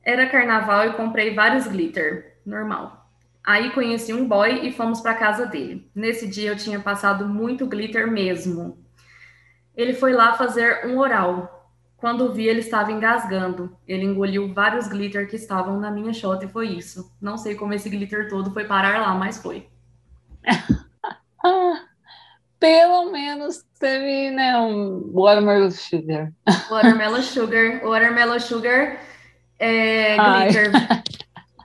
Era 0.04 0.28
carnaval 0.28 0.88
e 0.88 0.94
comprei 0.94 1.34
vários 1.34 1.68
glitter, 1.68 2.38
normal. 2.46 3.02
Aí 3.44 3.72
conheci 3.72 4.14
um 4.14 4.28
boy 4.28 4.68
e 4.68 4.72
fomos 4.72 5.02
para 5.02 5.16
casa 5.16 5.46
dele. 5.46 5.90
Nesse 5.94 6.28
dia 6.28 6.52
eu 6.52 6.56
tinha 6.56 6.80
passado 6.80 7.28
muito 7.28 7.66
glitter 7.68 8.10
mesmo. 8.10 8.84
Ele 9.76 9.94
foi 9.94 10.14
lá 10.14 10.34
fazer 10.34 10.86
um 10.88 10.98
oral. 10.98 11.70
Quando 11.98 12.34
vi, 12.34 12.48
ele 12.48 12.60
estava 12.60 12.92
engasgando. 12.92 13.76
Ele 13.88 14.06
engoliu 14.06 14.52
vários 14.54 14.88
glitter 14.88 15.30
que 15.30 15.36
estavam 15.36 15.80
na 15.80 15.92
minha 15.92 16.14
shot 16.14 16.44
e 16.44 16.50
foi 16.50 16.68
isso. 16.70 17.12
Não 17.22 17.38
sei 17.38 17.56
como 17.56 17.74
esse 17.74 17.90
glitter 17.90 18.28
todo 18.28 18.52
foi 18.52 18.66
parar 18.66 19.00
lá, 19.00 19.14
mas 19.14 19.42
foi. 19.42 19.68
Pelo 22.60 23.12
menos 23.12 23.64
teve, 23.80 24.30
né, 24.32 24.58
um 24.60 25.12
watermelon 25.14 25.72
sugar. 25.72 26.32
Watermelon 26.70 27.22
sugar. 27.22 27.82
Watermelon 27.84 28.40
sugar 28.40 29.00
é 29.62 30.18
glitter. 30.18 30.72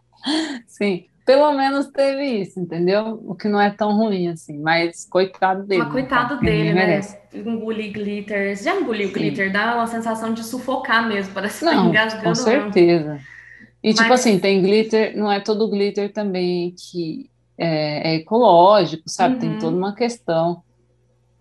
Sim 0.66 1.06
pelo 1.26 1.52
menos 1.52 1.88
teve 1.88 2.24
isso, 2.24 2.60
entendeu? 2.60 3.20
O 3.26 3.34
que 3.34 3.48
não 3.48 3.60
é 3.60 3.68
tão 3.68 3.96
ruim 3.96 4.28
assim, 4.28 4.56
mas 4.60 5.04
coitado 5.10 5.64
dele. 5.64 5.82
Mas 5.82 5.92
coitado 5.92 6.38
dele, 6.38 6.72
né? 6.72 7.00
Engolir 7.34 7.92
glitter. 7.92 8.56
Já 8.56 8.76
engoliu 8.76 9.08
Sim. 9.08 9.12
glitter? 9.12 9.52
Dá 9.52 9.74
uma 9.74 9.88
sensação 9.88 10.32
de 10.32 10.44
sufocar 10.44 11.08
mesmo, 11.08 11.34
parece 11.34 11.58
que 11.58 11.64
tá 11.64 11.74
não, 11.74 11.88
engasgando. 11.88 12.24
Com 12.24 12.34
certeza. 12.36 13.18
E 13.82 13.88
tipo 13.92 13.96
mas... 13.96 13.96
tipo 13.98 14.14
assim, 14.14 14.38
tem 14.38 14.62
glitter, 14.62 15.16
não 15.18 15.30
é 15.30 15.40
todo 15.40 15.68
glitter 15.68 16.12
também 16.12 16.72
que 16.78 17.28
é, 17.58 18.12
é 18.12 18.14
ecológico, 18.14 19.08
sabe? 19.08 19.34
Uhum. 19.34 19.40
Tem 19.40 19.58
toda 19.58 19.76
uma 19.76 19.96
questão. 19.96 20.62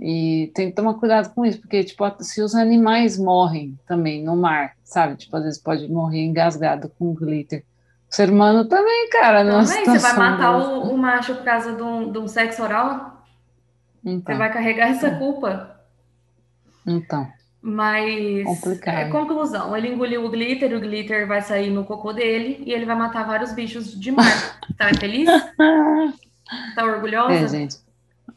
E 0.07 0.51
tem 0.53 0.69
que 0.69 0.75
tomar 0.75 0.93
cuidado 0.93 1.33
com 1.33 1.43
isso, 1.43 1.59
porque, 1.59 1.83
tipo, 1.83 2.05
se 2.19 2.39
os 2.39 2.53
animais 2.53 3.17
morrem 3.17 3.75
também 3.87 4.23
no 4.23 4.35
mar, 4.35 4.73
sabe? 4.83 5.15
Tipo, 5.15 5.37
às 5.37 5.43
vezes 5.45 5.59
pode 5.59 5.91
morrer 5.91 6.23
engasgado 6.23 6.91
com 6.99 7.11
glitter 7.11 7.63
o 8.07 8.15
ser 8.15 8.29
humano 8.29 8.65
também, 8.65 9.09
cara. 9.09 9.43
Também, 9.43 9.83
você 9.83 9.97
vai 9.97 10.15
matar 10.15 10.57
o, 10.57 10.93
o, 10.93 10.95
macho 10.95 11.33
por 11.33 11.43
causa 11.43 11.73
de 11.73 11.81
um, 11.81 12.11
de 12.11 12.19
um 12.19 12.27
sexo 12.27 12.61
oral? 12.61 13.25
Então. 14.05 14.31
Você 14.31 14.37
vai 14.37 14.53
carregar 14.53 14.89
essa 14.89 15.09
culpa. 15.09 15.75
Então. 16.85 17.27
Mas 17.59 18.43
Complicado. 18.43 18.95
é 18.95 19.09
conclusão, 19.09 19.75
ele 19.75 19.87
engoliu 19.87 20.23
o 20.23 20.29
glitter, 20.29 20.71
o 20.77 20.79
glitter 20.79 21.27
vai 21.27 21.41
sair 21.41 21.71
no 21.71 21.83
cocô 21.83 22.13
dele 22.13 22.61
e 22.63 22.71
ele 22.71 22.85
vai 22.85 22.95
matar 22.95 23.25
vários 23.25 23.53
bichos 23.53 23.99
de 23.99 24.11
mar. 24.11 24.59
tá 24.77 24.93
feliz? 24.99 25.27
Tá 26.75 26.85
orgulhosa? 26.85 27.33
É, 27.33 27.47
gente. 27.47 27.84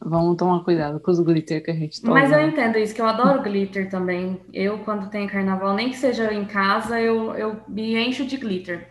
Vamos 0.09 0.37
tomar 0.37 0.63
cuidado 0.63 0.99
com 0.99 1.11
os 1.11 1.19
glitter 1.19 1.63
que 1.63 1.71
a 1.71 1.75
gente 1.75 2.01
toma. 2.01 2.15
Mas 2.15 2.31
eu 2.31 2.41
entendo 2.41 2.77
isso, 2.77 2.93
que 2.93 3.01
eu 3.01 3.07
adoro 3.07 3.41
glitter 3.43 3.89
também. 3.89 4.41
Eu, 4.53 4.79
quando 4.79 5.09
tem 5.09 5.27
carnaval, 5.27 5.75
nem 5.75 5.89
que 5.89 5.97
seja 5.97 6.33
em 6.33 6.45
casa, 6.45 6.99
eu, 6.99 7.33
eu 7.35 7.59
me 7.67 7.95
encho 7.95 8.25
de 8.25 8.37
glitter. 8.37 8.87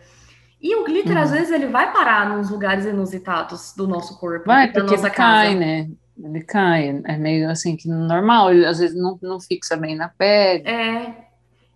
E 0.61 0.75
o 0.75 0.83
glitter, 0.83 1.17
às 1.17 1.29
uhum. 1.29 1.37
vezes, 1.37 1.51
ele 1.51 1.67
vai 1.67 1.91
parar 1.93 2.35
nos 2.35 2.49
lugares 2.49 2.85
inusitados 2.85 3.73
do 3.75 3.87
nosso 3.87 4.19
corpo. 4.19 4.45
Vai, 4.45 4.71
porque 4.71 4.93
ele 4.93 5.09
cai, 5.09 5.55
né? 5.55 5.89
Ele 6.21 6.43
cai, 6.43 7.01
é 7.05 7.17
meio 7.17 7.49
assim, 7.49 7.77
que 7.77 7.87
normal, 7.87 8.51
ele 8.51 8.65
às 8.65 8.79
vezes 8.79 8.95
não, 8.95 9.17
não 9.21 9.39
fixa 9.39 9.77
bem 9.77 9.95
na 9.95 10.09
pele. 10.09 10.67
É. 10.67 11.03
é 11.03 11.15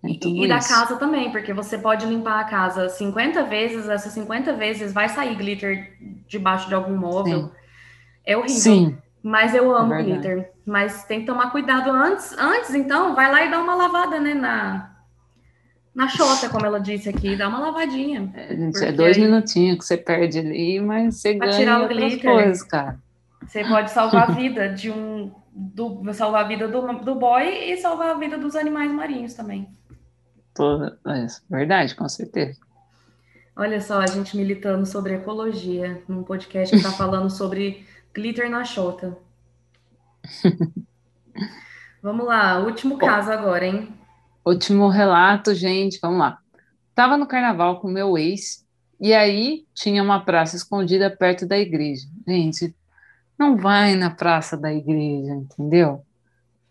e, 0.04 0.44
e 0.44 0.48
da 0.50 0.60
casa 0.60 0.98
também, 0.98 1.32
porque 1.32 1.54
você 1.54 1.78
pode 1.78 2.06
limpar 2.06 2.42
a 2.42 2.44
casa 2.44 2.90
50 2.90 3.44
vezes, 3.44 3.88
essas 3.88 4.12
50 4.12 4.52
vezes 4.54 4.92
vai 4.92 5.08
sair 5.08 5.34
glitter 5.36 5.98
debaixo 6.28 6.68
de 6.68 6.76
algum 6.76 6.98
móvel. 6.98 7.44
Sim. 7.44 7.52
É 8.26 8.38
horrível. 8.38 8.58
Sim. 8.58 8.98
Mas 9.24 9.56
eu 9.56 9.74
amo 9.74 9.94
é 9.94 10.04
glitter. 10.04 10.52
Mas 10.66 11.06
tem 11.06 11.22
que 11.22 11.26
tomar 11.26 11.50
cuidado 11.50 11.90
antes. 11.90 12.38
Antes, 12.38 12.76
então, 12.76 13.16
vai 13.16 13.32
lá 13.32 13.46
e 13.46 13.50
dá 13.50 13.62
uma 13.62 13.74
lavada, 13.74 14.20
né, 14.20 14.34
na, 14.34 14.94
na 15.96 16.10
chota, 16.10 16.50
como 16.50 16.66
ela 16.66 16.80
disse 16.80 17.08
aqui, 17.08 17.38
dá 17.38 17.48
uma 17.48 17.60
lavadinha. 17.60 18.30
É, 18.36 18.54
gente, 18.54 18.84
é 18.84 18.92
dois 18.92 19.18
minutinhos 19.18 19.78
que 19.78 19.86
você 19.86 19.96
perde 19.96 20.40
ali, 20.40 20.82
mas 20.82 21.16
você 21.16 21.36
ganha 21.36 21.52
tirar 21.54 21.84
o 21.84 21.88
glitter, 21.88 22.30
coisas, 22.30 22.64
cara. 22.64 23.00
Você 23.48 23.64
pode 23.64 23.92
salvar 23.92 24.30
a 24.30 24.34
vida 24.34 24.68
de 24.70 24.92
um. 24.92 25.32
Do, 25.56 26.02
salvar 26.14 26.46
a 26.46 26.48
vida 26.48 26.68
do, 26.68 26.82
do 27.00 27.16
boy 27.16 27.44
e 27.44 27.78
salvar 27.78 28.10
a 28.10 28.14
vida 28.16 28.38
dos 28.40 28.56
animais 28.56 28.92
marinhos 28.92 29.36
também. 29.36 29.70
Toda, 30.54 30.98
é, 31.08 31.28
verdade, 31.50 31.96
com 31.96 32.10
certeza. 32.10 32.60
Olha 33.56 33.80
só, 33.80 34.02
a 34.02 34.08
gente 34.08 34.36
militando 34.36 34.84
sobre 34.86 35.14
ecologia, 35.14 36.02
num 36.08 36.24
podcast 36.24 36.72
que 36.72 36.82
está 36.82 36.92
falando 36.92 37.30
sobre 37.30 37.86
glitter 38.14 38.50
na 38.50 38.64
chota. 38.64 39.18
Vamos 42.02 42.26
lá, 42.26 42.60
último 42.60 42.98
caso 42.98 43.32
agora, 43.32 43.66
hein? 43.66 43.94
Último 44.46 44.90
relato, 44.90 45.56
gente, 45.56 45.98
vamos 46.02 46.20
lá. 46.20 46.38
Tava 46.94 47.16
no 47.16 47.26
carnaval 47.26 47.80
com 47.80 47.88
meu 47.88 48.18
ex 48.18 48.66
e 49.00 49.14
aí 49.14 49.66
tinha 49.74 50.04
uma 50.04 50.20
praça 50.20 50.58
escondida 50.58 51.10
perto 51.10 51.46
da 51.46 51.58
igreja. 51.58 52.06
Gente, 52.28 52.76
não 53.40 53.56
vai 53.56 53.96
na 53.96 54.10
praça 54.10 54.58
da 54.58 54.74
igreja, 54.74 55.32
entendeu? 55.32 56.04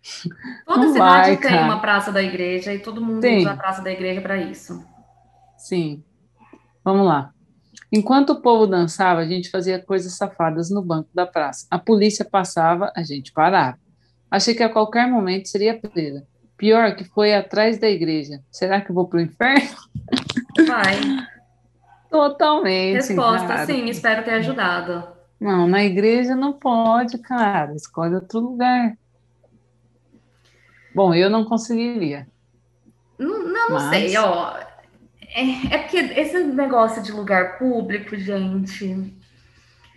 Toda 0.67 0.85
não 0.85 0.93
cidade 0.93 1.29
vai, 1.29 1.37
tem 1.39 1.51
cara. 1.51 1.65
uma 1.65 1.81
praça 1.81 2.13
da 2.13 2.23
igreja 2.23 2.75
e 2.75 2.79
todo 2.79 3.01
mundo 3.01 3.21
tem. 3.21 3.39
usa 3.39 3.53
a 3.53 3.57
praça 3.57 3.81
da 3.81 3.91
igreja 3.91 4.21
para 4.21 4.37
isso. 4.37 4.85
Sim. 5.57 6.05
Vamos 6.85 7.07
lá. 7.07 7.33
Enquanto 7.93 8.31
o 8.31 8.41
povo 8.41 8.67
dançava, 8.67 9.21
a 9.21 9.27
gente 9.27 9.51
fazia 9.51 9.79
coisas 9.79 10.15
safadas 10.15 10.71
no 10.71 10.81
banco 10.81 11.11
da 11.13 11.27
praça. 11.27 11.67
A 11.71 11.79
polícia 11.79 12.25
passava, 12.25 12.91
a 12.97 13.03
gente 13.03 13.31
parava. 13.33 13.79
Achei 14.31 14.55
que 14.55 14.63
a 14.63 14.69
qualquer 14.71 15.07
momento 15.07 15.47
seria 15.47 15.79
presa. 15.79 16.27
Pior 16.57 16.97
que 16.97 17.05
foi 17.05 17.35
atrás 17.35 17.79
da 17.79 17.91
igreja. 17.91 18.41
Será 18.51 18.81
que 18.81 18.91
eu 18.91 18.95
vou 18.95 19.07
para 19.07 19.19
o 19.19 19.21
inferno? 19.21 19.77
Vai. 20.67 21.01
Totalmente. 22.11 22.95
Resposta, 22.95 23.47
cara. 23.47 23.67
sim, 23.67 23.87
espero 23.91 24.25
ter 24.25 24.35
ajudado. 24.35 25.07
Não, 25.39 25.69
na 25.69 25.85
igreja 25.85 26.35
não 26.35 26.55
pode, 26.55 27.19
cara. 27.19 27.75
Escolhe 27.75 28.15
outro 28.15 28.39
lugar. 28.41 28.97
Bom, 30.95 31.15
eu 31.15 31.29
não 31.29 31.45
conseguiria. 31.45 32.27
Não, 33.19 33.43
não, 33.49 33.71
Mas... 33.71 33.91
sei, 33.91 34.17
ó. 34.17 34.62
É, 35.35 35.75
é 35.75 35.79
porque 35.79 35.97
esse 35.97 36.39
negócio 36.45 37.03
de 37.03 37.13
lugar 37.13 37.59
público, 37.59 38.17
gente. 38.17 39.13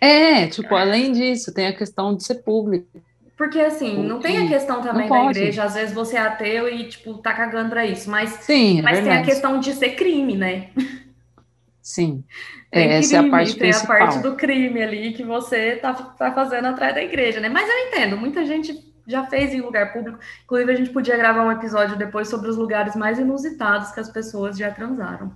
É, 0.00 0.46
tipo, 0.46 0.74
além 0.74 1.12
disso, 1.12 1.52
tem 1.52 1.66
a 1.66 1.76
questão 1.76 2.14
de 2.14 2.24
ser 2.24 2.36
público. 2.36 3.02
Porque, 3.36 3.60
assim, 3.60 4.02
não 4.02 4.18
tem 4.18 4.38
a 4.38 4.48
questão 4.48 4.80
também 4.80 5.08
da 5.08 5.30
igreja, 5.30 5.64
às 5.64 5.74
vezes 5.74 5.94
você 5.94 6.16
é 6.16 6.20
ateu 6.20 6.68
e, 6.68 6.88
tipo, 6.88 7.18
tá 7.18 7.34
cagando 7.34 7.68
pra 7.68 7.84
isso, 7.84 8.10
mas, 8.10 8.30
Sim, 8.40 8.78
é 8.78 8.82
mas 8.82 9.00
tem 9.00 9.12
a 9.12 9.22
questão 9.22 9.60
de 9.60 9.74
ser 9.74 9.90
crime, 9.90 10.34
né? 10.36 10.70
Sim, 11.82 12.24
é, 12.72 12.80
crime, 12.80 12.94
essa 12.94 13.16
é 13.16 13.18
a 13.18 13.30
parte 13.30 13.50
tem 13.50 13.70
principal. 13.70 13.96
a 13.96 13.98
parte 13.98 14.18
do 14.20 14.36
crime 14.36 14.82
ali 14.82 15.12
que 15.12 15.22
você 15.22 15.76
tá, 15.76 15.92
tá 15.92 16.32
fazendo 16.32 16.66
atrás 16.68 16.94
da 16.94 17.02
igreja, 17.02 17.38
né? 17.38 17.50
Mas 17.50 17.68
eu 17.68 17.78
entendo, 17.88 18.16
muita 18.16 18.44
gente 18.46 18.72
já 19.06 19.24
fez 19.26 19.54
em 19.54 19.60
lugar 19.60 19.92
público, 19.92 20.18
inclusive 20.44 20.72
a 20.72 20.76
gente 20.76 20.90
podia 20.90 21.16
gravar 21.16 21.44
um 21.44 21.52
episódio 21.52 21.96
depois 21.96 22.28
sobre 22.28 22.48
os 22.48 22.56
lugares 22.56 22.96
mais 22.96 23.18
inusitados 23.18 23.92
que 23.92 24.00
as 24.00 24.10
pessoas 24.10 24.56
já 24.56 24.70
transaram. 24.70 25.32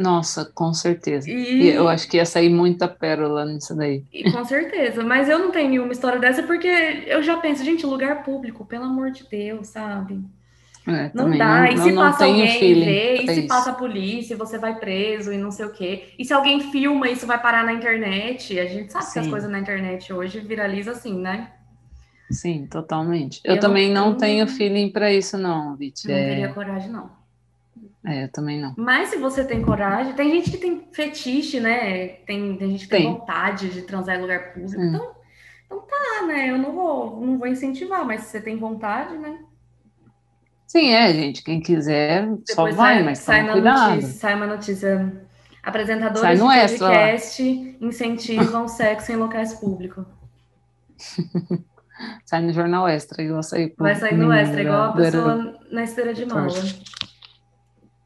Nossa, 0.00 0.46
com 0.46 0.72
certeza. 0.72 1.30
E... 1.30 1.64
e... 1.64 1.68
eu 1.68 1.86
acho 1.86 2.08
que 2.08 2.16
ia 2.16 2.24
sair 2.24 2.48
muita 2.48 2.88
pérola 2.88 3.44
nisso 3.44 3.76
daí. 3.76 4.02
E, 4.10 4.32
com 4.32 4.42
certeza, 4.46 5.04
mas 5.04 5.28
eu 5.28 5.38
não 5.38 5.50
tenho 5.50 5.68
nenhuma 5.68 5.92
história 5.92 6.18
dessa 6.18 6.42
porque 6.42 6.66
eu 7.06 7.22
já 7.22 7.36
penso, 7.36 7.62
gente, 7.62 7.84
lugar 7.84 8.22
público, 8.22 8.64
pelo 8.64 8.84
amor 8.84 9.10
de 9.10 9.28
Deus, 9.28 9.68
sabe? 9.68 10.24
É, 10.88 11.10
não 11.12 11.36
dá. 11.36 11.60
Não, 11.60 11.66
e 11.66 11.78
se 11.78 11.92
não, 11.92 12.02
passa 12.02 12.24
não 12.24 12.32
alguém 12.32 12.74
vê, 12.74 13.14
e 13.16 13.26
se 13.26 13.40
isso. 13.40 13.48
passa 13.48 13.70
a 13.70 13.74
polícia, 13.74 14.36
você 14.36 14.56
vai 14.56 14.74
preso 14.76 15.30
e 15.30 15.36
não 15.36 15.50
sei 15.50 15.66
o 15.66 15.72
quê. 15.72 16.14
E 16.18 16.24
se 16.24 16.32
alguém 16.32 16.72
filma, 16.72 17.08
isso 17.10 17.26
vai 17.26 17.40
parar 17.40 17.64
na 17.64 17.74
internet. 17.74 18.58
A 18.58 18.64
gente 18.64 18.90
sabe 18.90 19.04
Sim. 19.04 19.12
que 19.12 19.18
as 19.18 19.28
coisas 19.28 19.50
na 19.50 19.58
internet 19.58 20.10
hoje 20.10 20.40
viraliza 20.40 20.92
assim, 20.92 21.20
né? 21.20 21.50
Sim, 22.30 22.66
totalmente. 22.66 23.40
Eu, 23.44 23.56
eu 23.56 23.60
também 23.60 23.90
não, 23.90 24.16
tenho 24.16 24.46
feeling 24.46 24.90
para 24.90 25.12
isso, 25.12 25.36
não, 25.36 25.76
Vit. 25.76 26.06
Não 26.06 26.14
é... 26.14 26.28
teria 26.28 26.52
coragem, 26.52 26.90
não. 26.90 27.10
É, 28.04 28.24
eu 28.24 28.32
também 28.32 28.60
não. 28.60 28.74
Mas 28.78 29.10
se 29.10 29.16
você 29.16 29.44
tem 29.44 29.60
coragem, 29.60 30.14
tem 30.14 30.30
gente 30.30 30.50
que 30.50 30.56
tem 30.56 30.88
fetiche, 30.92 31.60
né? 31.60 32.08
Tem, 32.26 32.56
tem 32.56 32.70
gente 32.70 32.84
que 32.84 32.90
tem, 32.90 33.02
tem 33.02 33.12
vontade 33.12 33.68
de 33.68 33.82
transar 33.82 34.16
em 34.16 34.22
lugar 34.22 34.54
público. 34.54 34.80
Hum. 34.80 34.88
Então, 34.88 35.10
então 35.66 35.80
tá, 35.80 36.26
né? 36.26 36.50
Eu 36.50 36.56
não 36.56 36.72
vou, 36.72 37.20
não 37.20 37.38
vou 37.38 37.46
incentivar, 37.46 38.04
mas 38.06 38.22
se 38.22 38.30
você 38.30 38.40
tem 38.40 38.56
vontade, 38.56 39.18
né? 39.18 39.38
Sim, 40.66 40.92
é, 40.92 41.12
gente. 41.12 41.42
Quem 41.42 41.60
quiser, 41.60 42.22
Depois 42.26 42.54
só 42.54 42.62
vai, 42.64 42.94
sai, 42.94 43.02
mas 43.02 43.18
sai 43.18 43.42
na 43.42 43.52
cuidado. 43.52 43.94
Notícia, 43.96 44.12
sai 44.18 44.34
uma 44.34 44.46
notícia. 44.46 45.26
Apresentadores 45.62 46.38
de 46.38 46.44
podcast 46.44 47.42
extra, 47.42 47.86
incentivam 47.86 48.66
sexo 48.66 49.12
em 49.12 49.16
locais 49.16 49.52
públicos. 49.52 50.06
sai 52.24 52.42
no 52.42 52.52
jornal 52.52 52.88
extra, 52.88 53.22
igual 53.22 53.42
sair 53.42 53.74
Vai 53.78 53.94
sair 53.94 54.16
no 54.16 54.32
extra, 54.32 54.62
igual 54.62 54.82
a 54.82 54.92
pessoa 54.92 55.58
na 55.70 55.84
esteira 55.84 56.14
de 56.14 56.26
mala. 56.26 56.48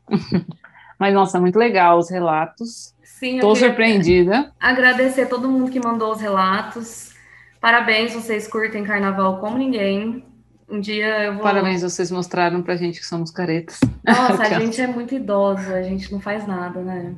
Mas, 0.98 1.12
nossa, 1.12 1.40
muito 1.40 1.58
legal 1.58 1.98
os 1.98 2.10
relatos. 2.10 2.94
Sim, 3.02 3.36
Estou 3.36 3.54
surpreendida. 3.56 4.52
Agradecer 4.60 5.26
todo 5.26 5.48
mundo 5.48 5.70
que 5.70 5.80
mandou 5.80 6.12
os 6.12 6.20
relatos. 6.20 7.12
Parabéns, 7.60 8.12
vocês 8.12 8.46
curtem 8.46 8.84
carnaval 8.84 9.38
como 9.38 9.56
ninguém. 9.56 10.24
Um 10.68 10.80
dia 10.80 11.24
eu 11.24 11.34
vou. 11.34 11.42
Parabéns, 11.42 11.82
vocês 11.82 12.10
mostraram 12.10 12.62
pra 12.62 12.76
gente 12.76 13.00
que 13.00 13.06
somos 13.06 13.30
caretas. 13.30 13.80
Nossa, 14.06 14.42
a 14.44 14.60
gente 14.60 14.80
é 14.80 14.86
muito 14.86 15.14
idosa, 15.14 15.74
a 15.74 15.82
gente 15.82 16.10
não 16.12 16.20
faz 16.20 16.46
nada, 16.46 16.80
né? 16.80 17.14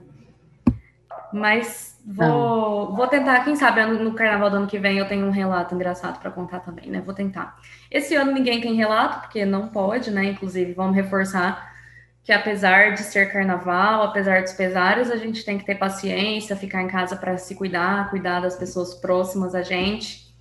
Mas 1.32 1.95
vou, 2.06 2.94
vou 2.94 3.06
tentar, 3.08 3.44
quem 3.44 3.56
sabe 3.56 3.84
no 3.84 4.14
carnaval 4.14 4.48
do 4.48 4.56
ano 4.56 4.66
que 4.66 4.78
vem 4.78 4.98
eu 4.98 5.08
tenho 5.08 5.26
um 5.26 5.30
relato 5.30 5.74
engraçado 5.74 6.20
para 6.20 6.30
contar 6.30 6.60
também, 6.60 6.88
né? 6.88 7.02
Vou 7.04 7.14
tentar. 7.14 7.58
Esse 7.90 8.14
ano 8.14 8.30
ninguém 8.30 8.60
tem 8.60 8.74
relato, 8.74 9.20
porque 9.20 9.44
não 9.44 9.68
pode, 9.68 10.10
né? 10.10 10.24
Inclusive, 10.26 10.72
vamos 10.72 10.94
reforçar 10.94 11.74
que 12.22 12.32
apesar 12.32 12.92
de 12.92 13.02
ser 13.02 13.32
carnaval, 13.32 14.02
apesar 14.02 14.42
dos 14.42 14.52
pesares, 14.52 15.12
a 15.12 15.16
gente 15.16 15.44
tem 15.44 15.58
que 15.58 15.64
ter 15.64 15.76
paciência, 15.76 16.56
ficar 16.56 16.82
em 16.82 16.88
casa 16.88 17.14
para 17.14 17.38
se 17.38 17.54
cuidar, 17.54 18.10
cuidar 18.10 18.40
das 18.40 18.56
pessoas 18.56 18.94
próximas 18.94 19.54
a 19.54 19.62
gente, 19.62 20.34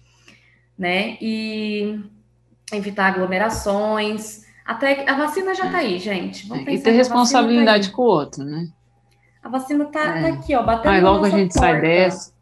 né? 0.78 1.18
E 1.22 2.00
evitar 2.74 3.08
aglomerações. 3.08 4.46
Até 4.66 5.08
a 5.08 5.16
vacina 5.16 5.54
já 5.54 5.70
tá 5.70 5.78
aí, 5.78 6.00
gente. 6.00 6.48
Vamos 6.48 6.64
e 6.64 6.78
ter 6.78 6.92
tá 6.92 6.92
responsabilidade 6.92 7.90
tá 7.90 7.96
com 7.96 8.02
o 8.02 8.06
outro, 8.06 8.44
né? 8.44 8.68
A 9.46 9.50
vacina 9.50 9.86
tá, 9.86 10.18
é. 10.18 10.22
tá 10.24 10.28
aqui, 10.30 10.56
ó, 10.56 10.64
batendo 10.64 10.92
Aí 10.92 11.02
logo 11.02 11.24
a 11.24 11.30
gente 11.30 11.54
porta. 11.54 11.60
sai 11.60 11.80
dessa. 11.82 12.34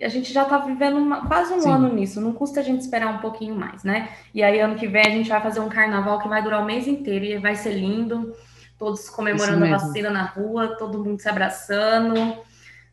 A 0.00 0.08
gente 0.08 0.32
já 0.32 0.44
tá 0.44 0.58
vivendo 0.58 0.96
uma, 0.96 1.26
quase 1.26 1.52
um 1.52 1.60
Sim. 1.60 1.72
ano 1.72 1.92
nisso, 1.92 2.20
não 2.20 2.32
custa 2.32 2.60
a 2.60 2.62
gente 2.62 2.80
esperar 2.80 3.08
um 3.08 3.18
pouquinho 3.18 3.56
mais, 3.56 3.82
né? 3.82 4.10
E 4.32 4.44
aí, 4.44 4.60
ano 4.60 4.76
que 4.76 4.86
vem, 4.86 5.02
a 5.04 5.10
gente 5.10 5.28
vai 5.28 5.40
fazer 5.42 5.58
um 5.58 5.68
carnaval 5.68 6.20
que 6.20 6.28
vai 6.28 6.40
durar 6.40 6.62
o 6.62 6.64
mês 6.64 6.86
inteiro 6.86 7.24
e 7.24 7.38
vai 7.38 7.56
ser 7.56 7.72
lindo 7.72 8.32
todos 8.78 9.10
comemorando 9.10 9.64
a 9.64 9.70
vacina 9.70 10.10
na 10.10 10.22
rua, 10.22 10.76
todo 10.78 11.04
mundo 11.04 11.20
se 11.20 11.28
abraçando, 11.28 12.14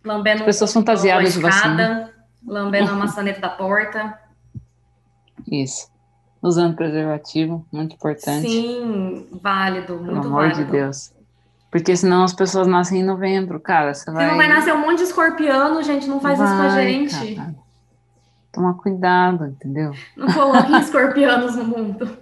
lambendo 0.04 0.40
As 0.40 0.46
pessoas 0.46 0.74
fantasiadas 0.74 1.34
de 1.34 1.40
vacina. 1.40 2.12
lambendo 2.44 2.90
a 2.90 2.96
maçaneta 2.96 3.40
da 3.40 3.50
porta. 3.50 4.20
Isso. 5.50 5.88
Usando 6.42 6.76
preservativo, 6.76 7.64
muito 7.72 7.94
importante. 7.94 8.50
Sim, 8.50 9.28
válido, 9.32 9.94
muito 9.98 10.08
Pelo 10.08 10.26
amor 10.26 10.50
válido. 10.50 10.66
de 10.66 10.72
Deus. 10.72 11.15
Porque 11.76 11.94
senão 11.94 12.24
as 12.24 12.32
pessoas 12.32 12.68
nascem 12.68 13.02
em 13.02 13.04
novembro, 13.04 13.60
cara. 13.60 13.94
Você 13.94 14.10
vai... 14.10 14.28
Não 14.28 14.38
vai 14.38 14.48
nascer 14.48 14.74
um 14.74 14.80
monte 14.80 15.00
de 15.00 15.04
escorpiano, 15.04 15.84
gente, 15.84 16.08
não 16.08 16.22
faz 16.22 16.40
vai, 16.40 16.48
isso 16.48 16.56
com 16.56 16.64
a 16.64 16.70
gente. 16.70 17.36
Cara. 17.36 17.56
Toma 18.54 18.74
cuidado, 18.76 19.48
entendeu? 19.48 19.92
Não 20.16 20.32
coloquem 20.32 20.80
escorpianos 20.80 21.58
no 21.58 21.66
mundo. 21.66 22.18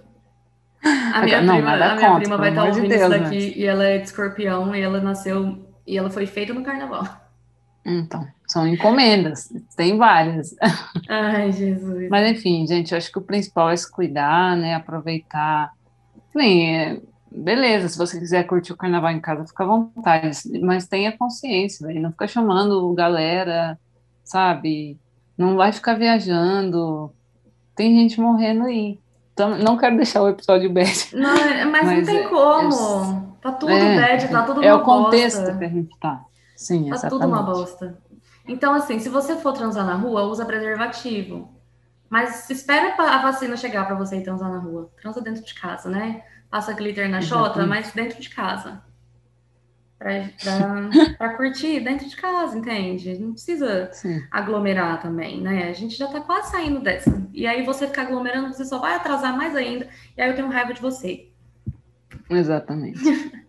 A 0.82 1.22
minha 1.22 1.40
não, 1.40 1.54
prima, 1.54 1.72
a 1.72 1.76
minha 1.76 1.96
conta, 2.00 2.20
prima 2.22 2.36
vai 2.36 2.48
estar 2.48 2.64
ouvindo 2.64 2.82
de 2.82 2.88
Deus, 2.88 3.12
isso 3.12 3.22
daqui 3.22 3.54
e 3.56 3.64
ela 3.64 3.84
é 3.84 3.98
de 3.98 4.04
escorpião 4.06 4.74
e 4.74 4.80
ela 4.80 5.00
nasceu 5.00 5.64
e 5.86 5.96
ela 5.96 6.10
foi 6.10 6.26
feita 6.26 6.52
no 6.52 6.64
carnaval. 6.64 7.06
Então, 7.86 8.26
são 8.48 8.66
encomendas, 8.66 9.52
tem 9.76 9.96
várias. 9.96 10.52
Ai, 11.08 11.52
Jesus. 11.52 12.08
Mas 12.10 12.28
enfim, 12.28 12.66
gente, 12.66 12.90
eu 12.90 12.98
acho 12.98 13.12
que 13.12 13.18
o 13.20 13.22
principal 13.22 13.70
é 13.70 13.76
se 13.76 13.88
cuidar, 13.88 14.56
né? 14.56 14.74
Aproveitar. 14.74 15.70
Bem, 16.34 16.76
é, 16.76 17.00
beleza, 17.34 17.88
se 17.88 17.98
você 17.98 18.18
quiser 18.18 18.44
curtir 18.44 18.72
o 18.72 18.76
carnaval 18.76 19.10
em 19.10 19.20
casa, 19.20 19.46
fica 19.46 19.64
à 19.64 19.66
vontade, 19.66 20.38
mas 20.62 20.86
tenha 20.86 21.16
consciência, 21.16 21.86
véio, 21.86 22.00
não 22.00 22.12
fica 22.12 22.28
chamando 22.28 22.92
galera, 22.94 23.78
sabe? 24.24 24.98
Não 25.36 25.56
vai 25.56 25.72
ficar 25.72 25.94
viajando. 25.94 27.12
Tem 27.74 27.94
gente 27.94 28.20
morrendo 28.20 28.64
aí. 28.64 29.00
Então, 29.32 29.58
não 29.58 29.76
quero 29.76 29.96
deixar 29.96 30.22
o 30.22 30.28
episódio 30.28 30.72
bad. 30.72 30.92
Não, 31.12 31.34
é, 31.34 31.64
mas, 31.64 31.84
mas 31.84 31.98
não 31.98 32.04
tem 32.04 32.24
é, 32.24 32.28
como. 32.28 33.34
É, 33.36 33.42
tá 33.42 33.50
tudo 33.50 33.72
é, 33.72 34.00
bad, 34.00 34.28
tá 34.28 34.42
tudo 34.44 34.62
É 34.62 34.72
uma 34.72 34.80
o 34.80 34.84
contexto 34.84 35.38
bosta. 35.38 35.58
que 35.58 35.64
a 35.64 35.68
gente 35.68 35.98
tá. 35.98 36.24
Sim, 36.54 36.88
tá 36.88 36.94
exatamente. 36.94 37.10
tudo 37.10 37.26
uma 37.26 37.42
bosta. 37.42 37.98
Então, 38.46 38.72
assim, 38.74 39.00
se 39.00 39.08
você 39.08 39.34
for 39.34 39.52
transar 39.52 39.84
na 39.84 39.96
rua, 39.96 40.22
usa 40.22 40.44
preservativo. 40.44 41.52
Mas 42.08 42.48
espera 42.48 42.94
a 42.96 43.22
vacina 43.22 43.56
chegar 43.56 43.84
para 43.86 43.96
você 43.96 44.18
ir 44.18 44.22
transar 44.22 44.48
na 44.48 44.58
rua. 44.58 44.88
Transa 45.02 45.20
dentro 45.20 45.42
de 45.42 45.52
casa, 45.52 45.88
né? 45.88 46.22
Passa 46.54 46.72
glitter 46.72 47.08
na 47.08 47.20
chota, 47.20 47.66
mas 47.66 47.90
dentro 47.90 48.20
de 48.20 48.30
casa 48.30 48.80
para 51.18 51.30
curtir 51.36 51.80
dentro 51.80 52.08
de 52.08 52.14
casa, 52.14 52.56
entende? 52.56 53.18
Não 53.18 53.32
precisa 53.32 53.90
Sim. 53.92 54.22
aglomerar 54.30 55.02
também, 55.02 55.40
né? 55.40 55.68
A 55.68 55.72
gente 55.72 55.96
já 55.96 56.06
tá 56.06 56.20
quase 56.20 56.52
saindo 56.52 56.78
dessa. 56.78 57.26
E 57.32 57.44
aí 57.44 57.64
você 57.64 57.88
ficar 57.88 58.02
aglomerando, 58.02 58.52
você 58.52 58.64
só 58.64 58.78
vai 58.78 58.94
atrasar 58.94 59.36
mais 59.36 59.56
ainda, 59.56 59.88
e 60.16 60.22
aí 60.22 60.30
eu 60.30 60.36
tenho 60.36 60.48
raiva 60.48 60.72
de 60.72 60.80
você. 60.80 61.26
Exatamente. 62.30 63.00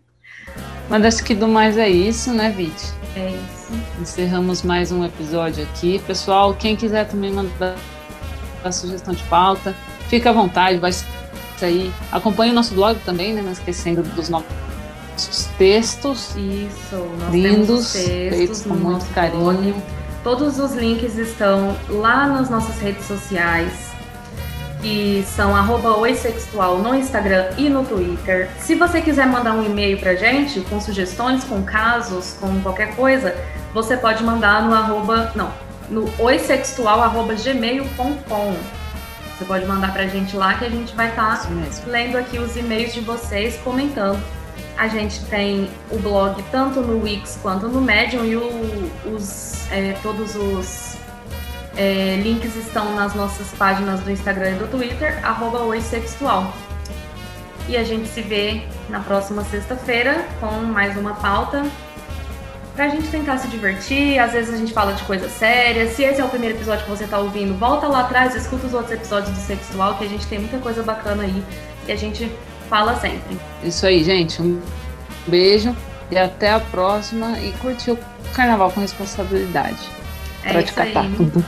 Mas 0.90 1.04
acho 1.04 1.24
que 1.24 1.34
do 1.36 1.46
mais 1.46 1.78
é 1.78 1.88
isso, 1.88 2.32
né, 2.32 2.50
Vit? 2.50 2.74
É 3.14 3.30
isso. 3.30 3.72
Encerramos 4.00 4.62
mais 4.62 4.90
um 4.90 5.04
episódio 5.04 5.62
aqui. 5.62 6.00
Pessoal, 6.06 6.54
quem 6.54 6.74
quiser 6.74 7.06
também 7.06 7.32
mandar 7.32 7.76
a 8.64 8.72
sugestão 8.72 9.14
de 9.14 9.22
pauta, 9.24 9.74
fica 10.08 10.30
à 10.30 10.32
vontade, 10.32 10.78
vai 10.78 10.92
sair. 11.58 11.92
Acompanhe 12.12 12.52
o 12.52 12.54
nosso 12.54 12.74
blog 12.74 12.98
também, 13.04 13.34
né? 13.34 13.42
Não 13.42 13.52
esquecendo 13.52 14.02
dos 14.02 14.28
nossos 14.28 14.46
textos. 15.58 16.34
Isso, 16.36 16.96
nós 17.20 17.34
lindos, 17.34 17.92
textos 17.92 18.36
feitos 18.36 18.62
com 18.62 18.74
muito 18.74 19.06
carinho. 19.14 19.82
Todos 20.22 20.58
os 20.58 20.72
links 20.72 21.16
estão 21.16 21.76
lá 21.88 22.26
nas 22.26 22.50
nossas 22.50 22.78
redes 22.80 23.06
sociais, 23.06 23.72
que 24.82 25.24
são 25.24 25.54
arroba 25.54 25.96
oissexual 25.96 26.78
no 26.78 26.96
Instagram 26.96 27.50
e 27.56 27.68
no 27.68 27.84
Twitter. 27.84 28.50
Se 28.58 28.74
você 28.74 29.00
quiser 29.00 29.28
mandar 29.28 29.52
um 29.52 29.64
e-mail 29.64 29.98
pra 29.98 30.16
gente 30.16 30.60
com 30.62 30.80
sugestões, 30.80 31.44
com 31.44 31.62
casos, 31.62 32.36
com 32.40 32.60
qualquer 32.60 32.96
coisa, 32.96 33.36
você 33.72 33.96
pode 33.96 34.24
mandar 34.24 34.64
no 34.64 34.74
arroba, 34.74 35.30
não, 35.36 35.52
no 35.88 36.12
oissexual.gmail.com. 36.18 38.56
Você 39.36 39.44
pode 39.44 39.66
mandar 39.66 39.92
pra 39.92 40.06
gente 40.06 40.34
lá 40.34 40.54
que 40.54 40.64
a 40.64 40.70
gente 40.70 40.96
vai 40.96 41.10
estar 41.10 41.42
tá 41.42 41.50
lendo 41.86 42.16
aqui 42.16 42.38
os 42.38 42.56
e-mails 42.56 42.94
de 42.94 43.00
vocês, 43.00 43.58
comentando. 43.58 44.22
A 44.78 44.88
gente 44.88 45.22
tem 45.26 45.68
o 45.90 45.98
blog 45.98 46.42
tanto 46.50 46.80
no 46.80 47.02
Wix 47.02 47.38
quanto 47.42 47.68
no 47.68 47.82
Medium 47.82 48.24
e 48.24 48.34
o, 48.34 48.90
os, 49.14 49.70
é, 49.70 49.94
todos 50.02 50.34
os 50.36 50.96
é, 51.76 52.18
links 52.22 52.56
estão 52.56 52.94
nas 52.94 53.14
nossas 53.14 53.52
páginas 53.58 54.00
do 54.00 54.10
Instagram 54.10 54.52
e 54.52 54.54
do 54.54 54.68
Twitter, 54.68 55.20
arroba 55.22 55.60
oissexual. 55.64 56.54
E 57.68 57.76
a 57.76 57.84
gente 57.84 58.08
se 58.08 58.22
vê 58.22 58.62
na 58.88 59.00
próxima 59.00 59.44
sexta-feira 59.44 60.26
com 60.40 60.50
mais 60.62 60.96
uma 60.96 61.14
pauta 61.14 61.66
pra 62.76 62.88
gente 62.88 63.08
tentar 63.08 63.38
se 63.38 63.48
divertir. 63.48 64.18
Às 64.18 64.32
vezes 64.32 64.54
a 64.54 64.56
gente 64.56 64.72
fala 64.72 64.92
de 64.92 65.02
coisa 65.04 65.28
séria. 65.28 65.88
Se 65.88 66.04
esse 66.04 66.20
é 66.20 66.24
o 66.24 66.28
primeiro 66.28 66.54
episódio 66.56 66.84
que 66.84 66.90
você 66.90 67.06
tá 67.06 67.18
ouvindo, 67.18 67.58
volta 67.58 67.88
lá 67.88 68.00
atrás, 68.00 68.36
escuta 68.36 68.66
os 68.66 68.74
outros 68.74 68.92
episódios 68.92 69.30
do 69.30 69.40
Sexual, 69.40 69.96
que 69.96 70.04
a 70.04 70.08
gente 70.08 70.26
tem 70.26 70.38
muita 70.38 70.58
coisa 70.58 70.82
bacana 70.82 71.24
aí 71.24 71.42
e 71.88 71.92
a 71.92 71.96
gente 71.96 72.30
fala 72.68 72.94
sempre. 73.00 73.38
Isso 73.64 73.86
aí, 73.86 74.04
gente. 74.04 74.40
Um 74.40 74.60
beijo 75.26 75.74
e 76.10 76.18
até 76.18 76.52
a 76.52 76.60
próxima. 76.60 77.38
E 77.40 77.52
curtir 77.54 77.92
o 77.92 77.98
carnaval 78.34 78.70
com 78.70 78.80
responsabilidade. 78.80 79.88
É 80.44 80.52
pra 80.52 80.62
te 80.62 80.72
catar 80.72 81.00
aí. 81.00 81.14
tudo. 81.16 81.44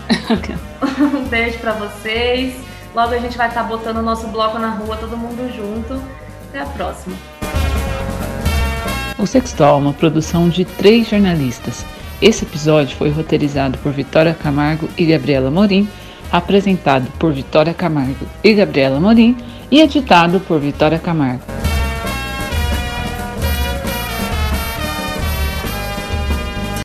um 1.14 1.28
beijo 1.28 1.58
para 1.58 1.74
vocês. 1.74 2.56
Logo 2.94 3.14
a 3.14 3.18
gente 3.18 3.36
vai 3.36 3.48
estar 3.48 3.62
tá 3.62 3.68
botando 3.68 3.98
o 3.98 4.02
nosso 4.02 4.26
bloco 4.28 4.58
na 4.58 4.70
rua, 4.70 4.96
todo 4.96 5.16
mundo 5.16 5.54
junto. 5.54 6.02
Até 6.48 6.60
a 6.60 6.66
próxima. 6.66 7.14
O 9.18 9.26
Sextual 9.26 9.78
é 9.78 9.83
uma 9.83 9.92
produção 9.92 10.48
de 10.48 10.64
três 10.64 11.09
jornalistas. 11.09 11.85
Esse 12.22 12.44
episódio 12.44 12.96
foi 12.96 13.11
roteirizado 13.11 13.76
por 13.78 13.92
Vitória 13.92 14.33
Camargo 14.33 14.88
e 14.96 15.04
Gabriela 15.04 15.50
Morim, 15.50 15.88
apresentado 16.31 17.11
por 17.18 17.33
Vitória 17.33 17.74
Camargo 17.74 18.26
e 18.44 18.54
Gabriela 18.54 19.00
Morim 19.00 19.37
e 19.70 19.81
editado 19.81 20.38
por 20.40 20.61
Vitória 20.61 20.98
Camargo. 20.98 21.58